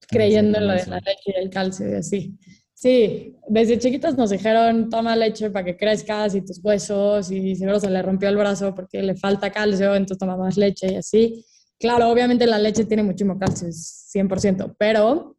[0.08, 2.38] creyendo en lo de la leche y el calcio y así.
[2.78, 7.80] Sí, desde chiquitos nos dijeron, toma leche para que crezcas y tus huesos y seguro
[7.80, 11.46] se le rompió el brazo porque le falta calcio, entonces toma más leche y así.
[11.80, 15.38] Claro, obviamente la leche tiene muchísimo calcio, es 100%, pero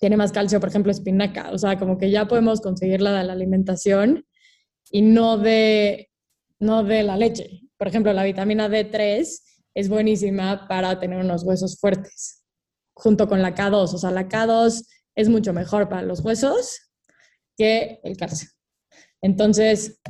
[0.00, 1.50] tiene más calcio, por ejemplo, espinaca.
[1.52, 4.24] O sea, como que ya podemos conseguirla de la alimentación
[4.90, 6.10] y no de,
[6.60, 7.60] no de la leche.
[7.76, 9.40] Por ejemplo, la vitamina D3
[9.74, 12.42] es buenísima para tener unos huesos fuertes,
[12.94, 13.94] junto con la K2.
[13.94, 14.82] O sea, la K2
[15.20, 16.90] es mucho mejor para los huesos
[17.56, 18.48] que el calcio.
[19.22, 20.00] Entonces,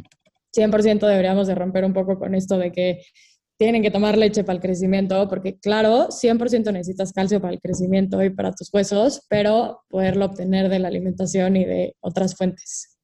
[0.56, 3.02] 100% deberíamos de romper un poco con esto de que
[3.58, 8.22] tienen que tomar leche para el crecimiento, porque claro, 100% necesitas calcio para el crecimiento
[8.22, 12.96] y para tus huesos, pero poderlo obtener de la alimentación y de otras fuentes.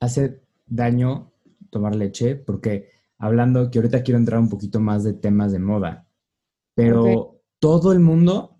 [0.00, 1.32] ¿Hace daño
[1.70, 2.36] tomar leche?
[2.36, 6.06] Porque hablando que ahorita quiero entrar un poquito más de temas de moda,
[6.74, 8.53] pero todo el mundo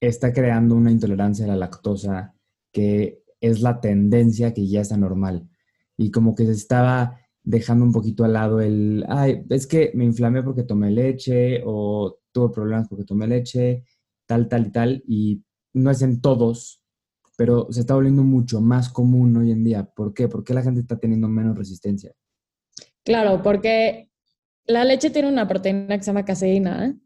[0.00, 2.34] está creando una intolerancia a la lactosa
[2.72, 5.48] que es la tendencia que ya está normal
[5.96, 10.04] y como que se estaba dejando un poquito al lado el, ay, es que me
[10.04, 13.84] inflamé porque tomé leche o tuve problemas porque tomé leche,
[14.26, 16.82] tal, tal y tal, y no es en todos,
[17.36, 19.84] pero se está volviendo mucho más común hoy en día.
[19.84, 20.28] ¿Por qué?
[20.28, 22.12] Porque la gente está teniendo menos resistencia.
[23.04, 24.10] Claro, porque
[24.66, 26.98] la leche tiene una proteína que se llama caseína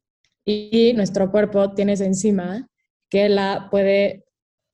[0.45, 2.69] y nuestro cuerpo tiene esa enzima
[3.15, 4.25] que la puede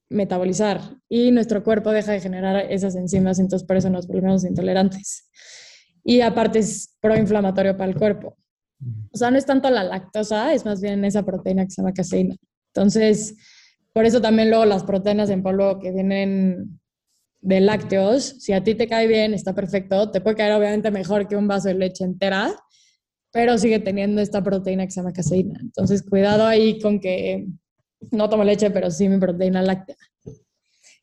[0.09, 5.29] metabolizar y nuestro cuerpo deja de generar esas enzimas, entonces por eso nos volvemos intolerantes.
[6.03, 8.39] Y aparte es proinflamatorio para el cuerpo.
[9.13, 11.93] O sea, no es tanto la lactosa, es más bien esa proteína que se llama
[11.93, 12.35] caseína.
[12.73, 13.37] Entonces,
[13.93, 16.81] por eso también luego las proteínas en polvo que vienen
[17.43, 21.29] de lácteos, si a ti te cae bien, está perfecto, te puede caer obviamente mejor
[21.29, 22.55] que un vaso de leche entera,
[23.33, 25.61] pero sigue teniendo esta proteína que se llama caseína.
[25.61, 27.47] Entonces, cuidado ahí con que
[28.11, 29.97] no tomo leche, pero sí mi proteína láctea.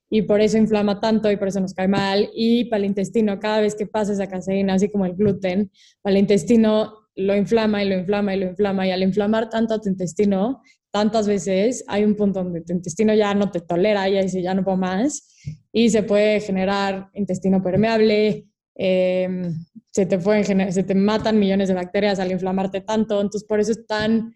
[0.10, 2.30] Y por eso inflama tanto y por eso nos cae mal.
[2.34, 6.16] Y para el intestino, cada vez que pasa esa caseína, así como el gluten, para
[6.16, 8.88] el intestino lo inflama y lo inflama y lo inflama.
[8.88, 13.34] Y al inflamar tanto tu intestino, tantas veces, hay un punto donde tu intestino ya
[13.34, 15.36] no te tolera, y dice, ya no puedo más,
[15.72, 19.54] y se puede generar intestino permeable, em,
[19.92, 23.72] se, te pueden se te matan millones de bacterias al inflamarte tanto, entonces por eso
[23.72, 24.34] es tan,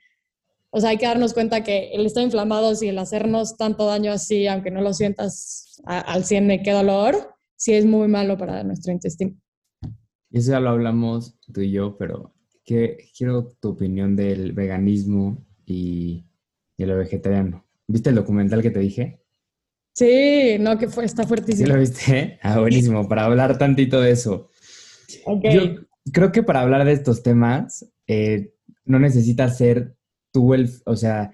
[0.72, 4.12] o sea, hay que darnos cuenta que el estar inflamado y el hacernos tanto daño
[4.12, 8.64] así, aunque no lo sientas al 100 de qué dolor, sí es muy malo para
[8.64, 9.36] nuestro intestino.
[10.32, 16.26] Eso ya lo hablamos tú y yo, pero quiero tu opinión del veganismo y,
[16.78, 17.66] y lo vegetariano.
[17.88, 19.22] ¿Viste el documental que te dije?
[19.94, 21.66] Sí, no, que fue, está fuertísimo.
[21.66, 22.40] ¿Sí lo viste?
[22.44, 24.50] Ah, buenísimo, para hablar tantito de eso.
[25.26, 25.76] Yo
[26.14, 28.54] creo que para hablar de estos temas, eh,
[28.86, 29.98] no necesitas ser
[30.32, 31.32] tú el, o sea,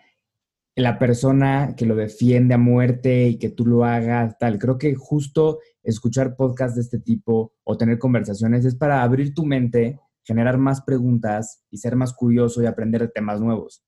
[0.76, 4.60] la persona que lo defiende a muerte y que tú lo hagas, tal.
[4.60, 9.46] Creo que justo escuchar podcasts de este tipo o tener conversaciones es para abrir tu
[9.46, 13.84] mente, generar más preguntas y ser más curioso y aprender de temas nuevos.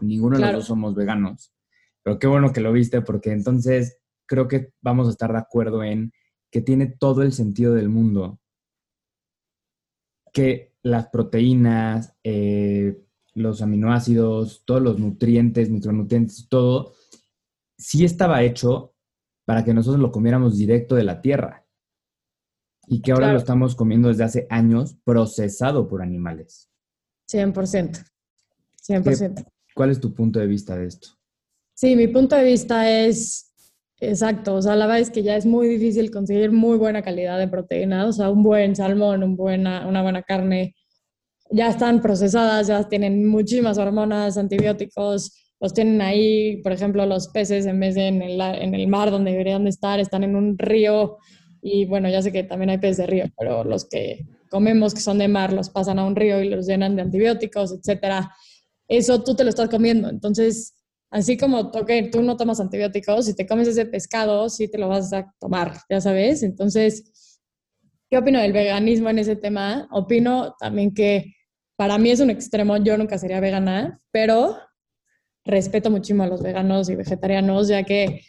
[0.00, 1.52] Ninguno de los dos somos veganos,
[2.02, 5.84] pero qué bueno que lo viste porque entonces creo que vamos a estar de acuerdo
[5.84, 6.12] en
[6.50, 8.40] que tiene todo el sentido del mundo
[10.32, 12.98] que las proteínas, eh,
[13.34, 16.94] los aminoácidos, todos los nutrientes, micronutrientes, todo,
[17.76, 18.94] sí estaba hecho
[19.44, 21.66] para que nosotros lo comiéramos directo de la tierra.
[22.86, 26.70] Y que ahora lo estamos comiendo desde hace años procesado por animales.
[27.30, 28.04] 100%.
[28.86, 29.46] 100%.
[29.74, 31.08] ¿Cuál es tu punto de vista de esto?
[31.74, 33.52] Sí, mi punto de vista es
[33.98, 34.54] exacto.
[34.54, 37.48] O sea, la verdad es que ya es muy difícil conseguir muy buena calidad de
[37.48, 38.06] proteína.
[38.06, 40.76] O sea, un buen salmón, un buena, una buena carne,
[41.50, 47.66] ya están procesadas, ya tienen muchísimas hormonas, antibióticos, los tienen ahí, por ejemplo, los peces
[47.66, 50.58] en vez de en el, en el mar donde deberían de estar, están en un
[50.58, 51.18] río
[51.62, 55.00] y bueno, ya sé que también hay peces de río, pero los que comemos que
[55.00, 58.30] son de mar los pasan a un río y los llenan de antibióticos, etcétera.
[58.88, 60.74] Eso tú te lo estás comiendo, entonces
[61.10, 64.88] así como okay, tú no tomas antibióticos, si te comes ese pescado, sí te lo
[64.88, 66.42] vas a tomar, ya sabes.
[66.42, 67.33] Entonces,
[68.14, 69.88] ¿qué opino del veganismo en ese tema?
[69.90, 71.34] Opino también que
[71.76, 74.56] para mí es un extremo, yo nunca sería vegana, pero
[75.44, 78.20] respeto muchísimo a los veganos y vegetarianos, ya que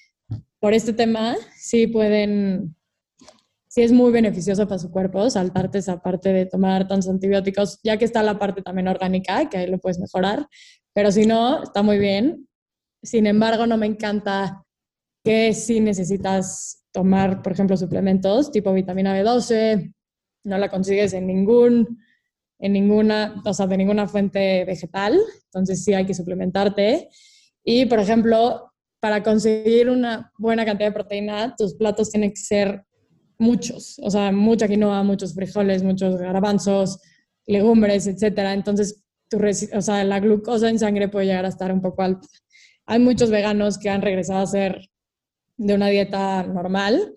[0.59, 2.75] por este tema sí pueden,
[3.67, 7.97] sí es muy beneficioso para su cuerpo saltarte esa parte de tomar tantos antibióticos, ya
[7.97, 10.47] que está la parte también orgánica, que ahí lo puedes mejorar,
[10.95, 12.47] pero si no, está muy bien.
[13.03, 14.63] Sin embargo, no me encanta
[15.23, 19.93] que si necesitas tomar, por ejemplo, suplementos tipo vitamina B12,
[20.45, 21.99] no la consigues en ningún
[22.57, 27.09] en ninguna, o sea, de ninguna fuente vegetal, entonces sí hay que suplementarte.
[27.65, 32.85] Y, por ejemplo, para conseguir una buena cantidad de proteína, tus platos tienen que ser
[33.37, 37.01] muchos, o sea, mucha quinoa, muchos frijoles, muchos garbanzos,
[37.45, 38.53] legumbres, etcétera.
[38.53, 42.25] Entonces, tu o sea, la glucosa en sangre puede llegar a estar un poco alta.
[42.85, 44.89] Hay muchos veganos que han regresado a ser
[45.57, 47.15] de una dieta normal,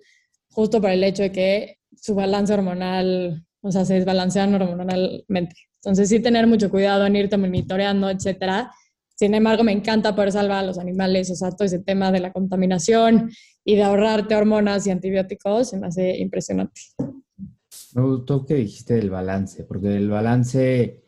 [0.50, 5.56] justo por el hecho de que su balance hormonal o sea, se desbalancean hormonalmente.
[5.82, 8.72] Entonces, sí tener mucho cuidado en irte monitoreando, etcétera.
[9.14, 12.20] Sin embargo, me encanta poder salvar a los animales, o sea, todo ese tema de
[12.20, 13.30] la contaminación
[13.64, 16.80] y de ahorrarte hormonas y antibióticos, se me hace impresionante.
[17.94, 21.02] Me gustó que dijiste del balance, porque el balance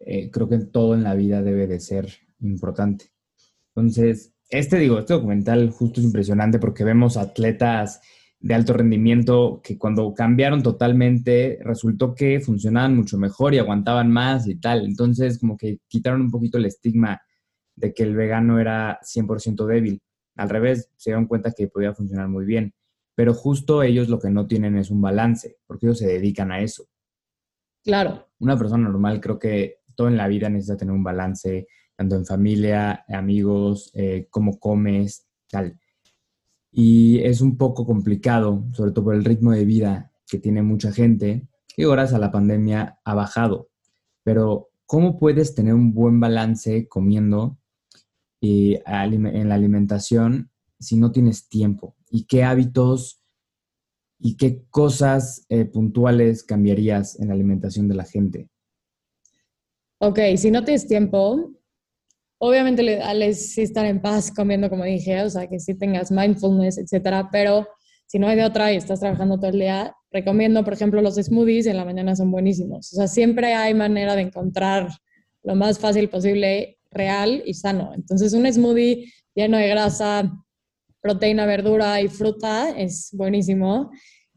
[0.00, 2.08] eh, creo que todo en la vida debe de ser
[2.40, 3.06] importante.
[3.74, 8.00] Entonces, este digo, este documental justo es impresionante porque vemos atletas
[8.40, 14.46] de alto rendimiento que cuando cambiaron totalmente resultó que funcionaban mucho mejor y aguantaban más
[14.46, 14.84] y tal.
[14.84, 17.22] Entonces como que quitaron un poquito el estigma
[17.74, 20.02] de que el vegano era 100% débil.
[20.36, 22.74] Al revés, se dieron cuenta que podía funcionar muy bien.
[23.14, 26.60] Pero justo ellos lo que no tienen es un balance, porque ellos se dedican a
[26.60, 26.84] eso.
[27.84, 28.28] Claro.
[28.40, 32.26] Una persona normal creo que todo en la vida necesita tener un balance, tanto en
[32.26, 35.78] familia, amigos, eh, cómo comes, tal
[36.76, 40.90] y es un poco complicado, sobre todo por el ritmo de vida que tiene mucha
[40.90, 43.70] gente, que gracias a la pandemia ha bajado.
[44.24, 47.58] Pero, ¿cómo puedes tener un buen balance comiendo
[48.40, 50.50] y en la alimentación
[50.80, 51.94] si no tienes tiempo?
[52.10, 53.22] ¿Y qué hábitos
[54.18, 58.48] y qué cosas eh, puntuales cambiarías en la alimentación de la gente?
[59.98, 61.52] Ok, si no tienes tiempo,
[62.38, 66.78] Obviamente le ideal estar en paz comiendo, como dije, o sea, que sí tengas mindfulness,
[66.78, 67.66] etcétera, pero
[68.06, 71.16] si no hay de otra y estás trabajando todo el día, recomiendo, por ejemplo, los
[71.16, 72.92] smoothies en la mañana son buenísimos.
[72.92, 74.88] O sea, siempre hay manera de encontrar
[75.42, 77.92] lo más fácil posible, real y sano.
[77.94, 80.32] Entonces, un smoothie lleno de grasa,
[81.00, 83.90] proteína, verdura y fruta es buenísimo.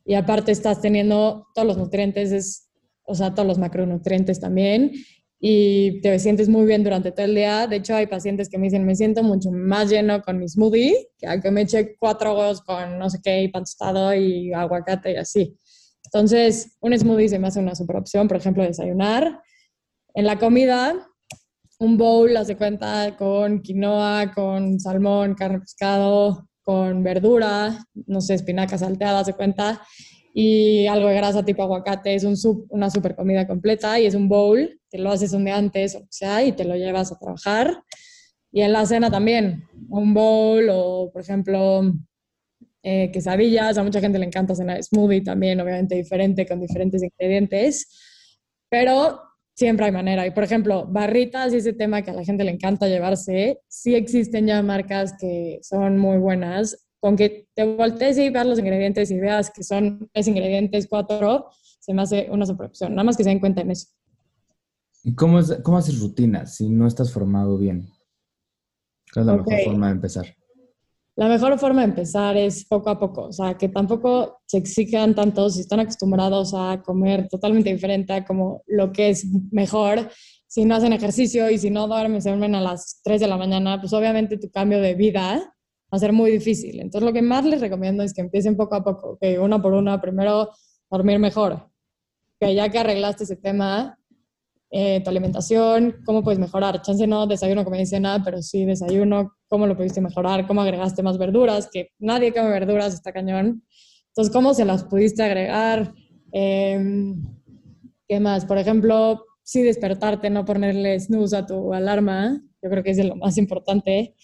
[0.06, 2.70] Y aparte estás teniendo todos los nutrientes, es,
[3.06, 4.92] o sea, todos los macronutrientes también
[5.40, 7.68] y te sientes muy bien durante todo el día.
[7.68, 11.10] De hecho, hay pacientes que me dicen, me siento mucho más lleno con mi smoothie
[11.18, 14.52] que al que me eche cuatro huevos con no sé qué, y pan tostado y
[14.54, 15.58] aguacate y así.
[16.06, 19.42] Entonces, un smoothie se me hace una super opción, por ejemplo, desayunar.
[20.14, 20.96] En la comida,
[21.80, 28.80] un bowl, hace cuenta, con quinoa, con salmón, carne, pescado, con verdura, no sé, espinacas
[28.80, 29.82] salteadas, se cuenta,
[30.40, 32.36] y algo de grasa tipo aguacate, es un
[32.70, 36.46] una super comida completa y es un bowl, te lo haces día antes o sea
[36.46, 37.82] y te lo llevas a trabajar.
[38.52, 41.92] Y en la cena también, un bowl o, por ejemplo,
[42.84, 47.88] eh, quesadillas, a mucha gente le encanta cenar smoothie también, obviamente diferente, con diferentes ingredientes,
[48.70, 49.20] pero
[49.56, 50.28] siempre hay manera.
[50.28, 53.96] Y por ejemplo, barritas y ese tema que a la gente le encanta llevarse, sí
[53.96, 56.87] existen ya marcas que son muy buenas.
[57.08, 61.48] Con que te voltees y veas los ingredientes y veas que son tres ingredientes, cuatro,
[61.80, 62.92] se me hace una opción.
[62.96, 63.88] Nada más que se den cuenta en eso.
[65.06, 67.88] ¿Y cómo, es, cómo haces rutinas si no estás formado bien?
[69.14, 70.26] ¿Cuál es la mejor forma de empezar?
[71.16, 75.16] La mejor forma de empezar es poco a poco, o sea, que tampoco se exijan
[75.16, 80.10] tanto si están acostumbrados a comer totalmente diferente a como lo que es mejor.
[80.46, 83.38] Si no hacen ejercicio y si no duermen, se duermen a las 3 de la
[83.38, 85.54] mañana, pues obviamente tu cambio de vida
[85.92, 86.80] a ser muy difícil.
[86.80, 89.74] Entonces, lo que más les recomiendo es que empiecen poco a poco, que una por
[89.74, 90.52] una, primero
[90.90, 91.70] dormir mejor,
[92.40, 93.98] que ya que arreglaste ese tema,
[94.70, 96.82] eh, tu alimentación, cómo puedes mejorar.
[96.82, 101.04] Chance no desayuno, como dice nada, pero sí desayuno, cómo lo pudiste mejorar, cómo agregaste
[101.04, 103.64] más verduras, que nadie come verduras, está cañón.
[104.10, 105.94] Entonces, ¿cómo se las pudiste agregar?
[106.32, 107.22] Em,
[108.08, 108.46] ¿Qué más?
[108.46, 113.16] Por ejemplo, sí despertarte, no ponerle snooze a tu alarma, yo creo que es lo
[113.16, 114.16] más importante.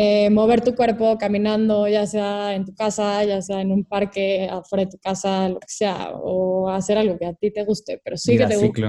[0.00, 4.48] Eh, mover tu cuerpo caminando, ya sea en tu casa, ya sea en un parque,
[4.48, 8.00] afuera de tu casa, lo que sea, o hacer algo que a ti te guste,
[8.04, 8.80] pero sí que te guste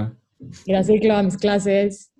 [0.66, 2.12] ir a ciclo, a mis clases,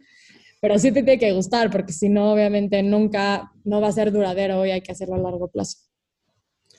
[0.61, 4.11] pero sí te tiene que gustar, porque si no, obviamente nunca, no va a ser
[4.11, 5.79] duradero y hay que hacerlo a largo plazo.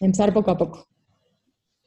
[0.01, 0.87] Empezar poco a poco.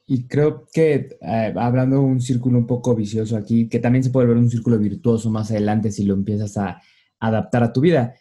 [0.07, 4.09] Y creo que eh, hablando de un círculo un poco vicioso aquí, que también se
[4.09, 6.81] puede ver un círculo virtuoso más adelante si lo empiezas a
[7.19, 8.15] adaptar a tu vida.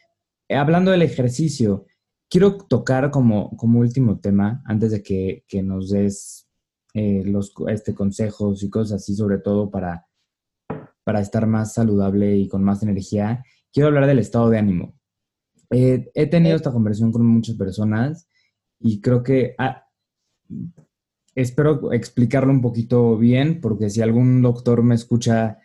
[0.48, 1.86] Eh, hablando del ejercicio,
[2.28, 6.48] quiero tocar como, como último tema, antes de que, que nos des
[6.94, 10.06] eh, los este, consejos y cosas así, sobre todo para
[11.04, 14.94] para estar más saludable y con más energía, quiero hablar del estado de ánimo.
[15.70, 18.28] Eh, he tenido esta conversación con muchas personas
[18.80, 19.84] y creo que ah,
[21.34, 25.58] espero explicarlo un poquito bien, porque si algún doctor me escucha,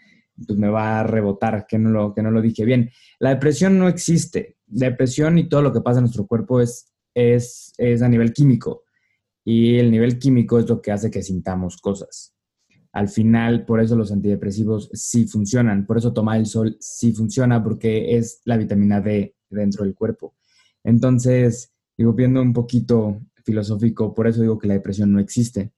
[0.45, 2.91] pues me va a rebotar que no lo, que no lo dije bien.
[3.19, 4.57] La depresión no existe.
[4.65, 8.83] depresión y todo lo que pasa en nuestro cuerpo es, es, es a nivel químico.
[9.43, 12.35] Y el nivel químico es lo que hace que sintamos cosas
[12.91, 17.63] al final, por eso los antidepresivos sí funcionan, por eso tomar el sol sí funciona,
[17.63, 20.35] porque es la vitamina D dentro del cuerpo.
[20.83, 25.71] Entonces, digo, viendo un poquito filosófico, por eso digo que la depresión no existe.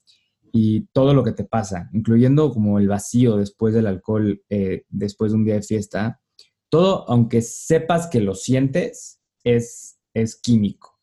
[0.52, 5.32] Y todo lo que te pasa, incluyendo como el vacío después del alcohol, eh, después
[5.32, 6.22] de un día de fiesta,
[6.70, 11.00] todo, aunque sepas que lo sientes, es, es químico.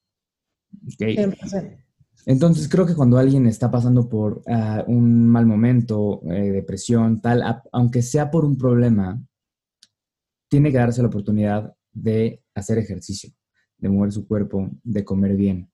[0.94, 1.16] ¿okay?
[2.26, 7.42] Entonces creo que cuando alguien está pasando por ah, un mal momento, eh, depresión, tal,
[7.72, 9.18] aunque sea por un problema,
[10.51, 13.30] tiene que darse la oportunidad de hacer ejercicio,
[13.78, 15.70] de mover su cuerpo, de comer bien.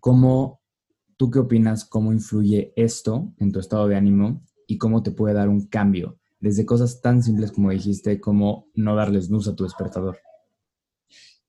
[0.00, 0.60] ¿Cómo,
[1.16, 5.34] tú qué opinas, cómo influye esto en tu estado de ánimo y cómo te puede
[5.34, 6.18] dar un cambio?
[6.40, 10.18] Desde cosas tan simples como dijiste, como no darles luz a tu despertador.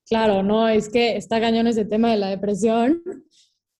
[0.07, 3.01] Claro, no, es que está cañón ese tema de la depresión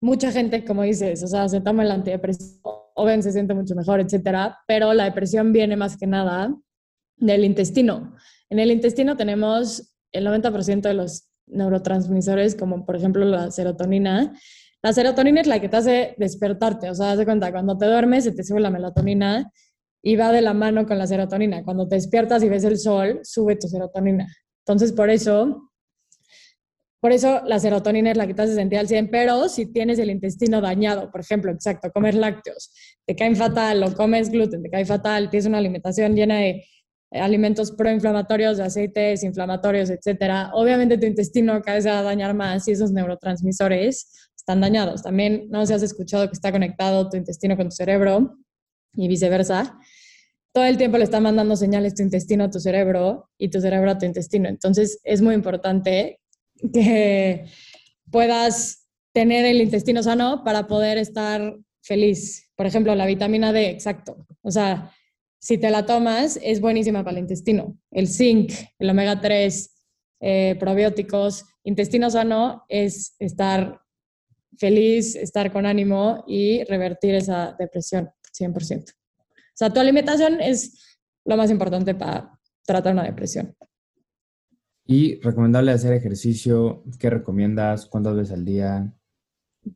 [0.06, 4.00] mucha gente, como dices, o sea, se toma el antidepresivo, ven, se siente mucho mejor,
[4.00, 6.56] etcétera, pero la depresión viene más que nada
[7.18, 8.16] del intestino.
[8.52, 14.34] En el intestino tenemos el 90% de los neurotransmisores, como por ejemplo la serotonina.
[14.86, 17.88] La serotonina es la que te hace despertarte, o sea, haz de cuenta, cuando te
[17.88, 19.52] duermes se te sube la melatonina
[20.04, 21.64] y va de la mano con la serotonina.
[21.64, 24.28] Cuando te despiertas y ves el sol, sube tu serotonina.
[24.60, 25.72] Entonces, por eso
[27.02, 29.98] por eso la serotonina es la que te hace sentir al 100, pero si tienes
[29.98, 32.72] el intestino dañado, por ejemplo, exacto, comer lácteos,
[33.08, 36.64] te caen fatal o comes gluten, te cae fatal, tienes una alimentación llena de
[37.12, 42.68] alimentos proinflamatorios, de aceites inflamatorios, etcétera, obviamente tu intestino cada vez va a dañar más
[42.68, 45.02] y esos neurotransmisores están dañados.
[45.02, 48.38] También no sé si has escuchado que está conectado tu intestino con tu cerebro
[48.94, 49.80] y viceversa.
[50.54, 53.90] Todo el tiempo le está mandando señales tu intestino a tu cerebro y tu cerebro
[53.90, 54.48] a tu intestino.
[54.48, 56.20] Entonces es muy importante
[56.74, 57.46] que
[58.12, 62.52] puedas tener el intestino sano para poder estar feliz.
[62.56, 64.28] Por ejemplo, la vitamina D, exacto.
[64.44, 64.92] O sea,
[65.40, 67.76] si te la tomas, es buenísima para el intestino.
[67.90, 69.76] El zinc, el omega 3,
[70.22, 73.82] eh, probióticos, intestino sano es estar
[74.58, 78.92] feliz, estar con ánimo y revertir esa depresión 100%.
[78.92, 78.94] O
[79.54, 83.56] sea, tu alimentación es lo más importante para tratar una depresión.
[84.88, 87.88] Y recomendable hacer ejercicio, ¿qué recomiendas?
[87.88, 88.94] ¿Cuántas veces al día?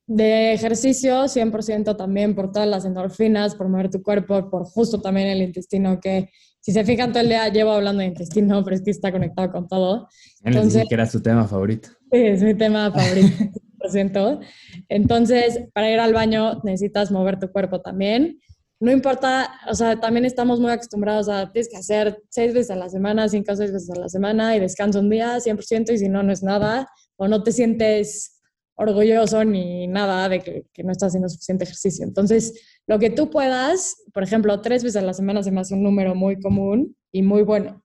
[0.05, 5.27] De ejercicio, 100% también por todas las endorfinas, por mover tu cuerpo, por justo también
[5.27, 8.83] el intestino, que si se fijan todo el día llevo hablando de intestino, pero es
[8.83, 10.07] que está conectado con todo.
[10.43, 11.89] Entonces, que era su tema favorito.
[12.11, 13.27] Sí, es mi tema favorito,
[13.79, 14.39] 100%.
[14.89, 18.39] Entonces, para ir al baño necesitas mover tu cuerpo también
[18.81, 22.75] no importa, o sea, también estamos muy acostumbrados a, tienes que hacer seis veces a
[22.75, 25.97] la semana, cinco o seis veces a la semana y descansa un día 100% y
[25.97, 28.39] si no, no es nada, o no te sientes
[28.75, 32.05] orgulloso ni nada de que, no estás haciendo suficiente ejercicio.
[32.05, 35.73] Entonces, lo que tú puedas, por ejemplo, tres veces a la semana se me hace
[35.73, 37.83] un número muy común y muy bueno.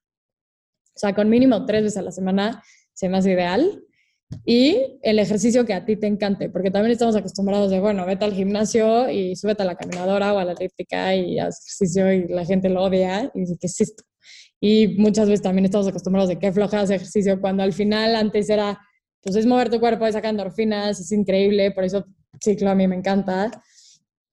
[0.95, 3.84] O sea, con mínimo tres veces a la semana se me hace ideal
[4.45, 8.25] y el ejercicio que a ti te encante, porque también estamos acostumbrados de, bueno, vete
[8.25, 12.29] al gimnasio y súbete a la caminadora o a la elíptica y haz ejercicio y
[12.29, 14.05] la gente lo odia y dice, ¿qué es esto?
[14.61, 18.49] Y muchas veces también estamos acostumbrados de qué floja hacer ejercicio, cuando al final antes
[18.51, 18.79] era,
[19.23, 22.05] pues es mover tu cuerpo, es sacar endorfinas, es increíble, por eso
[22.43, 23.51] ciclo a mí me encanta.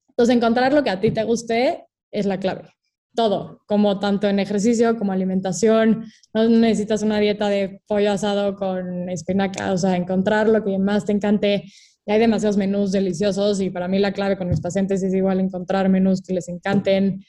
[0.10, 2.64] Entonces, encontrar lo que a ti te guste es la clave
[3.16, 6.06] todo, como tanto en ejercicio como alimentación.
[6.34, 11.06] No necesitas una dieta de pollo asado con espinaca, o sea, encontrar lo que más
[11.06, 11.66] te encante.
[12.06, 15.40] Y hay demasiados menús deliciosos y para mí la clave con mis pacientes es igual
[15.40, 17.24] encontrar menús que les encanten,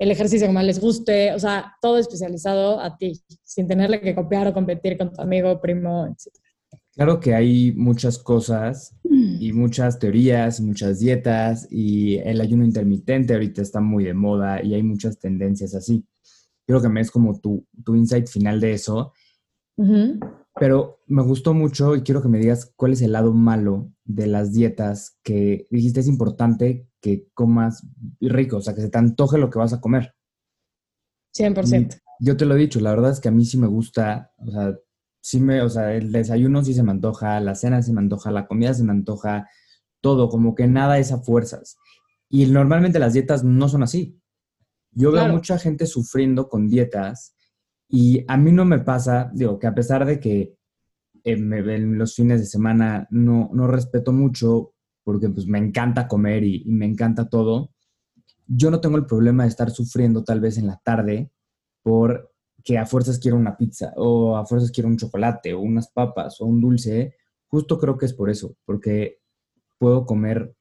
[0.00, 4.14] el ejercicio que más les guste, o sea, todo especializado a ti, sin tenerle que
[4.14, 6.34] copiar o competir con tu amigo, primo, etc.
[7.00, 13.62] Claro que hay muchas cosas y muchas teorías, muchas dietas y el ayuno intermitente ahorita
[13.62, 16.06] está muy de moda y hay muchas tendencias así.
[16.66, 19.14] Creo que me es como tu, tu insight final de eso.
[20.56, 24.26] Pero me gustó mucho y quiero que me digas cuál es el lado malo de
[24.26, 27.82] las dietas que dijiste es importante que comas
[28.20, 30.14] rico, o sea, que se te antoje lo que vas a comer.
[31.34, 31.98] 100%.
[32.20, 34.50] yo te lo he dicho, la verdad es que a mí sí me gusta, o
[34.50, 34.76] sea,
[35.20, 38.30] sí me, o sea, el desayuno sí se me antoja, la cena se me antoja,
[38.30, 39.48] la comida se me antoja,
[40.00, 41.78] todo, como que nada es a fuerzas.
[42.28, 44.18] Y normalmente las dietas no son así.
[44.92, 47.36] Yo veo mucha gente sufriendo con dietas
[47.88, 50.54] y a mí no me pasa, digo, que a pesar de que
[51.24, 54.72] eh, en los fines de semana no, no respeto mucho
[55.04, 57.70] porque pues me encanta comer y, y me encanta todo,
[58.46, 61.30] yo no tengo el problema de estar sufriendo tal vez en la tarde
[61.82, 62.29] por
[62.64, 66.40] que a fuerzas quiero una pizza o a fuerzas quiero un chocolate o unas papas
[66.40, 67.14] o un dulce,
[67.46, 69.20] justo creo que es por eso, porque
[69.78, 70.54] puedo comer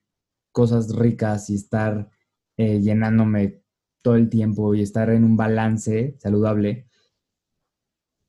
[0.51, 2.09] cosas ricas y estar
[2.57, 3.61] eh, llenándome
[4.01, 6.87] todo el tiempo y estar en un balance saludable.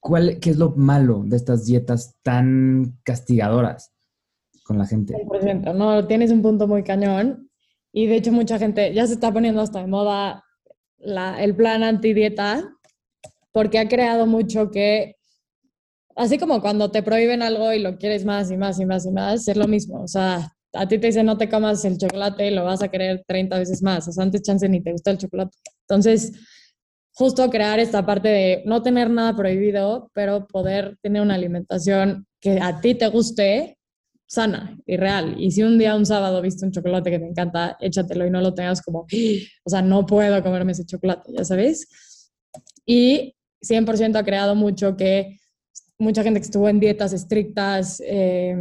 [0.01, 3.93] ¿Cuál, ¿Qué es lo malo de estas dietas tan castigadoras
[4.65, 5.15] con la gente?
[5.15, 7.51] 100%, no, tienes un punto muy cañón
[7.93, 10.45] y de hecho mucha gente ya se está poniendo hasta de moda
[10.99, 12.77] el plan anti-dieta
[13.53, 15.17] porque ha creado mucho que,
[16.17, 19.11] así como cuando te prohíben algo y lo quieres más y más y más y
[19.11, 20.03] más, es lo mismo.
[20.03, 22.89] O sea, a ti te dicen no te comas el chocolate y lo vas a
[22.89, 24.07] querer 30 veces más.
[24.09, 25.57] O sea, antes chance ni te gusta el chocolate.
[25.89, 26.33] Entonces,
[27.13, 32.61] justo crear esta parte de no tener nada prohibido, pero poder tener una alimentación que
[32.61, 33.77] a ti te guste,
[34.27, 35.35] sana y real.
[35.39, 38.41] Y si un día, un sábado, viste un chocolate que te encanta, échatelo y no
[38.41, 41.89] lo tengas como, o sea, no puedo comerme ese chocolate, ya sabéis.
[42.87, 45.39] Y 100% ha creado mucho que
[45.99, 48.57] mucha gente que estuvo en dietas estrictas, eh,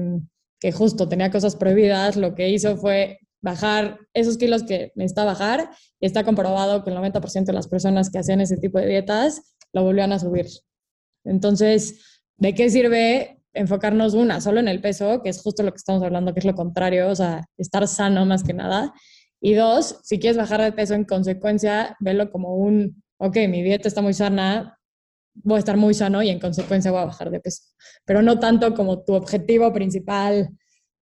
[0.59, 5.69] que justo tenía cosas prohibidas, lo que hizo fue bajar esos kilos que necesitaba bajar
[5.99, 9.55] y está comprobado que el 90% de las personas que hacían ese tipo de dietas
[9.71, 10.47] lo volvían a subir.
[11.23, 15.77] Entonces, ¿de qué sirve enfocarnos una, solo en el peso, que es justo lo que
[15.77, 18.93] estamos hablando, que es lo contrario, o sea, estar sano más que nada?
[19.41, 23.87] Y dos, si quieres bajar de peso en consecuencia, velo como un, ok, mi dieta
[23.87, 24.78] está muy sana,
[25.35, 27.63] voy a estar muy sano y en consecuencia voy a bajar de peso.
[28.05, 30.49] Pero no tanto como tu objetivo principal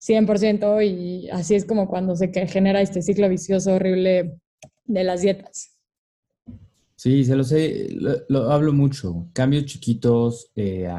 [0.01, 4.38] 100% y así es como cuando se genera este ciclo vicioso horrible
[4.86, 5.78] de las dietas.
[6.95, 7.89] Sí, se lo sé,
[8.30, 9.28] lo, hablo mucho.
[9.34, 10.89] Cambios chiquitos, eh,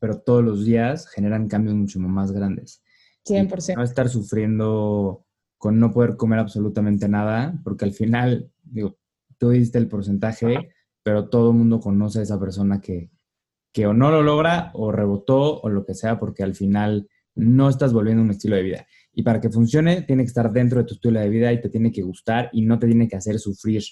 [0.00, 2.82] pero todos los días generan cambios mucho más grandes.
[3.24, 3.74] 100%.
[3.76, 5.26] no estar sufriendo
[5.58, 8.98] con no poder comer absolutamente nada, porque al final, digo,
[9.38, 10.70] tú diste el porcentaje,
[11.06, 13.12] pero todo el mundo conoce a esa persona que,
[13.72, 17.68] que o no lo logra o rebotó o lo que sea, porque al final no
[17.68, 18.86] estás volviendo un estilo de vida.
[19.12, 21.68] Y para que funcione, tiene que estar dentro de tu estilo de vida y te
[21.68, 23.84] tiene que gustar y no te tiene que hacer sufrir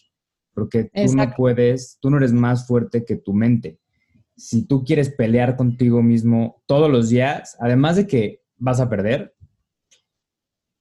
[0.55, 3.79] porque tú no puedes, tú no eres más fuerte que tu mente.
[4.37, 9.37] Si tú quieres pelear contigo mismo todos los días, además de que vas a perder,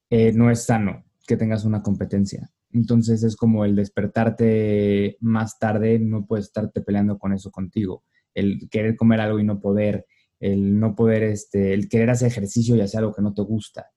[0.09, 2.51] eh, no es sano que tengas una competencia.
[2.73, 8.03] Entonces es como el despertarte más tarde, no puedes estarte peleando con eso contigo.
[8.33, 10.07] El querer comer algo y no poder,
[10.39, 13.91] el no poder, este, el querer hacer ejercicio y hacer algo que no te gusta,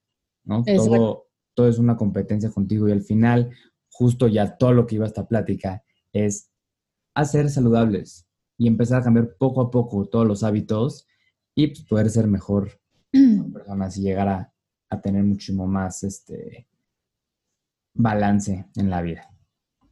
[0.45, 0.63] ¿no?
[0.63, 3.51] Todo, todo es una competencia contigo y al final,
[3.89, 6.51] justo ya todo lo que iba a esta plática es
[7.15, 11.09] hacer saludables y empezar a cambiar poco a poco todos los hábitos
[11.55, 12.79] y pues, poder ser mejor
[13.55, 14.53] personas y llegar a,
[14.91, 16.69] a tener muchísimo más este
[17.97, 19.31] balance en la vida.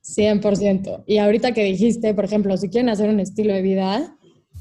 [0.03, 1.05] 100%.
[1.07, 4.17] Y ahorita que dijiste, por ejemplo, si quieren hacer un estilo de vida,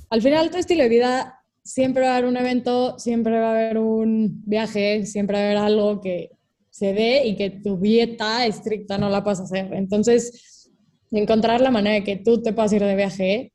[0.09, 3.51] al final tu estilo de vida siempre va a haber un evento, siempre va a
[3.51, 6.31] haber un viaje, siempre va a haber algo que
[6.69, 9.73] se dé y que tu dieta estricta no la puedas hacer.
[9.73, 10.71] Entonces,
[11.11, 13.53] encontrar la manera de que tú te puedas ir de viaje,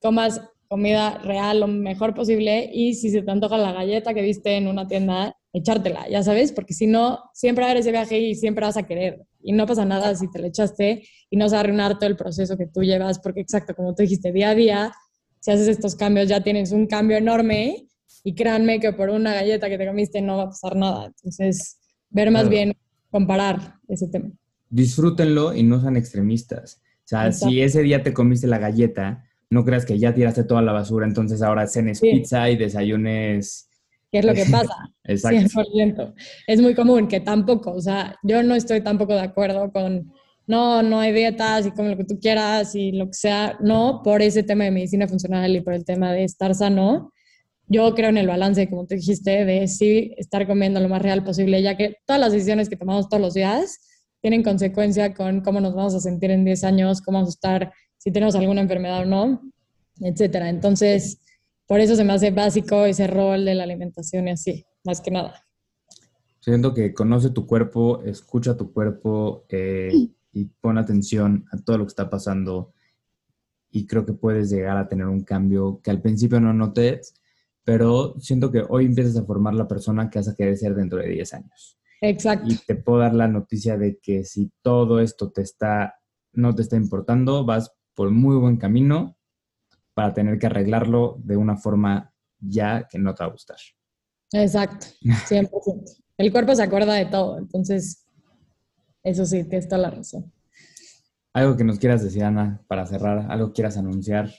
[0.00, 4.56] comas comida real lo mejor posible y si se te antoja la galleta que viste
[4.56, 8.20] en una tienda, echártela, ya sabes, porque si no, siempre va a haber ese viaje
[8.20, 9.26] y siempre vas a querer.
[9.42, 12.08] Y no pasa nada si te la echaste y no se va a arruinar todo
[12.08, 14.92] el proceso que tú llevas, porque exacto, como tú dijiste, día a día,
[15.40, 17.88] si haces estos cambios ya tienes un cambio enorme
[18.22, 21.06] y créanme que por una galleta que te comiste no va a pasar nada.
[21.06, 21.78] Entonces,
[22.10, 22.74] ver más bien,
[23.10, 24.30] comparar ese tema.
[24.68, 26.80] Disfrútenlo y no sean extremistas.
[27.04, 30.62] O sea, si ese día te comiste la galleta, no creas que ya tiraste toda
[30.62, 33.69] la basura, entonces ahora cenes pizza y desayunes.
[34.10, 34.74] ¿Qué es lo que pasa?
[35.04, 35.62] Exacto.
[35.62, 36.14] 100%.
[36.46, 40.12] Es muy común que tampoco, o sea, yo no estoy tampoco de acuerdo con,
[40.46, 44.00] no, no hay dietas y come lo que tú quieras y lo que sea, no,
[44.02, 47.12] por ese tema de medicina funcional y por el tema de estar sano.
[47.68, 51.22] Yo creo en el balance, como tú dijiste, de sí estar comiendo lo más real
[51.22, 53.78] posible, ya que todas las decisiones que tomamos todos los días
[54.20, 57.72] tienen consecuencia con cómo nos vamos a sentir en 10 años, cómo vamos a estar
[57.96, 59.40] si tenemos alguna enfermedad o no,
[60.00, 60.48] etcétera.
[60.48, 61.20] Entonces,
[61.70, 65.12] por eso se me hace básico ese rol de la alimentación y así, más que
[65.12, 65.46] nada.
[66.40, 69.92] Siento que conoce tu cuerpo, escucha tu cuerpo eh,
[70.32, 72.72] y pon atención a todo lo que está pasando
[73.70, 77.14] y creo que puedes llegar a tener un cambio que al principio no notes,
[77.62, 80.98] pero siento que hoy empiezas a formar la persona que vas a querer ser dentro
[80.98, 81.78] de 10 años.
[82.00, 82.48] Exacto.
[82.50, 86.00] Y te puedo dar la noticia de que si todo esto te está,
[86.32, 89.19] no te está importando, vas por muy buen camino
[89.94, 93.58] para tener que arreglarlo de una forma ya que no te va a gustar.
[94.32, 96.02] Exacto, 100%.
[96.18, 98.06] El cuerpo se acuerda de todo, entonces,
[99.02, 100.32] eso sí, tienes toda la razón.
[101.32, 104.30] Algo que nos quieras decir, Ana, para cerrar, algo quieras anunciar.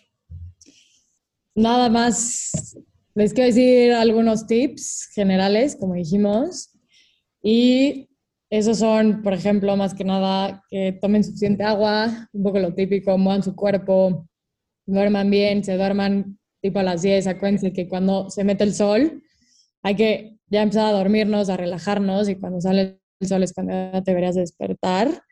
[1.55, 2.77] Nada más,
[3.13, 6.71] les quiero decir algunos tips generales, como dijimos,
[7.43, 8.09] y
[8.49, 13.17] esos son, por ejemplo, más que nada que tomen suficiente agua, un poco lo típico,
[13.17, 14.27] muevan su cuerpo,
[14.91, 19.23] duerman bien, se duerman tipo a las 10, acuérdense que cuando se mete el sol
[19.83, 23.73] hay que ya empezar a dormirnos, a relajarnos y cuando sale el sol es cuando
[24.03, 25.23] te deberías despertar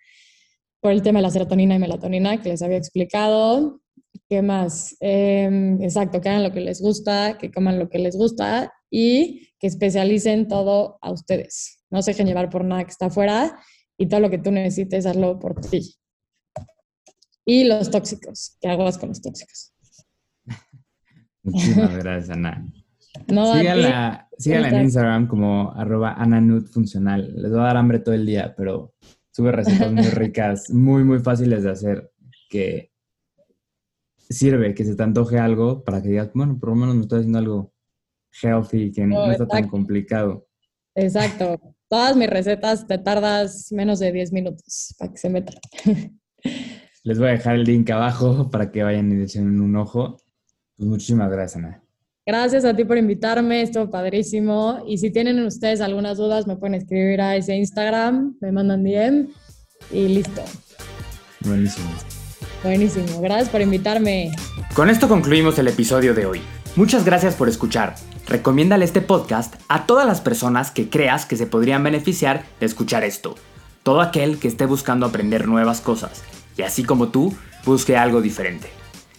[0.82, 3.82] por el tema de la serotonina y melatonina que les había explicado.
[4.28, 4.96] ¿Qué más?
[5.02, 9.50] Em, exacto, que hagan lo que les gusta, que coman lo que les gusta y
[9.60, 11.84] que especialicen todo a ustedes.
[11.90, 13.60] No se dejen llevar por nada que está afuera
[13.98, 15.99] y todo lo que tú necesites, hazlo por ti.
[17.50, 19.74] Y los tóxicos, que aguas con los tóxicos.
[21.42, 22.64] Muchísimas gracias, Ana.
[23.28, 26.16] No, síganla, en Instagram como arroba
[26.72, 27.34] funcional.
[27.36, 28.94] Les va a dar hambre todo el día, pero
[29.32, 32.12] sube recetas muy ricas, muy, muy fáciles de hacer,
[32.52, 32.92] que
[34.30, 37.22] sirve que se te antoje algo para que digas, bueno, por lo menos me estoy
[37.22, 37.74] haciendo algo
[38.44, 40.48] healthy, que no, está tan complicado.
[40.94, 41.60] Exacto.
[41.88, 45.56] Todas mis recetas te tardas menos de 10 minutos para que se metan.
[47.10, 50.18] Les voy a dejar el link abajo para que vayan y le echen un ojo.
[50.78, 51.82] Pues muchísimas gracias, Ana.
[52.24, 54.84] Gracias a ti por invitarme, estuvo padrísimo.
[54.86, 59.28] Y si tienen ustedes algunas dudas, me pueden escribir a ese Instagram, me mandan DM
[59.92, 60.44] y listo.
[61.44, 61.90] Buenísimo.
[62.62, 64.30] Buenísimo, gracias por invitarme.
[64.76, 66.42] Con esto concluimos el episodio de hoy.
[66.76, 67.96] Muchas gracias por escuchar.
[68.28, 73.04] Recomiéndale este podcast a todas las personas que creas que se podrían beneficiar de escuchar
[73.04, 73.34] esto.
[73.82, 76.22] Todo aquel que esté buscando aprender nuevas cosas
[76.60, 77.34] y así como tú,
[77.66, 78.70] busque algo diferente.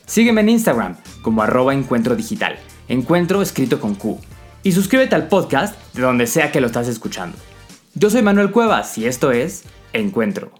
[0.05, 4.21] Sígueme en Instagram como arroba encuentro digital, encuentro escrito con Q.
[4.63, 7.39] Y suscríbete al podcast de donde sea que lo estás escuchando.
[7.95, 9.65] Yo soy Manuel Cuevas y esto es
[9.95, 10.53] Encuentro.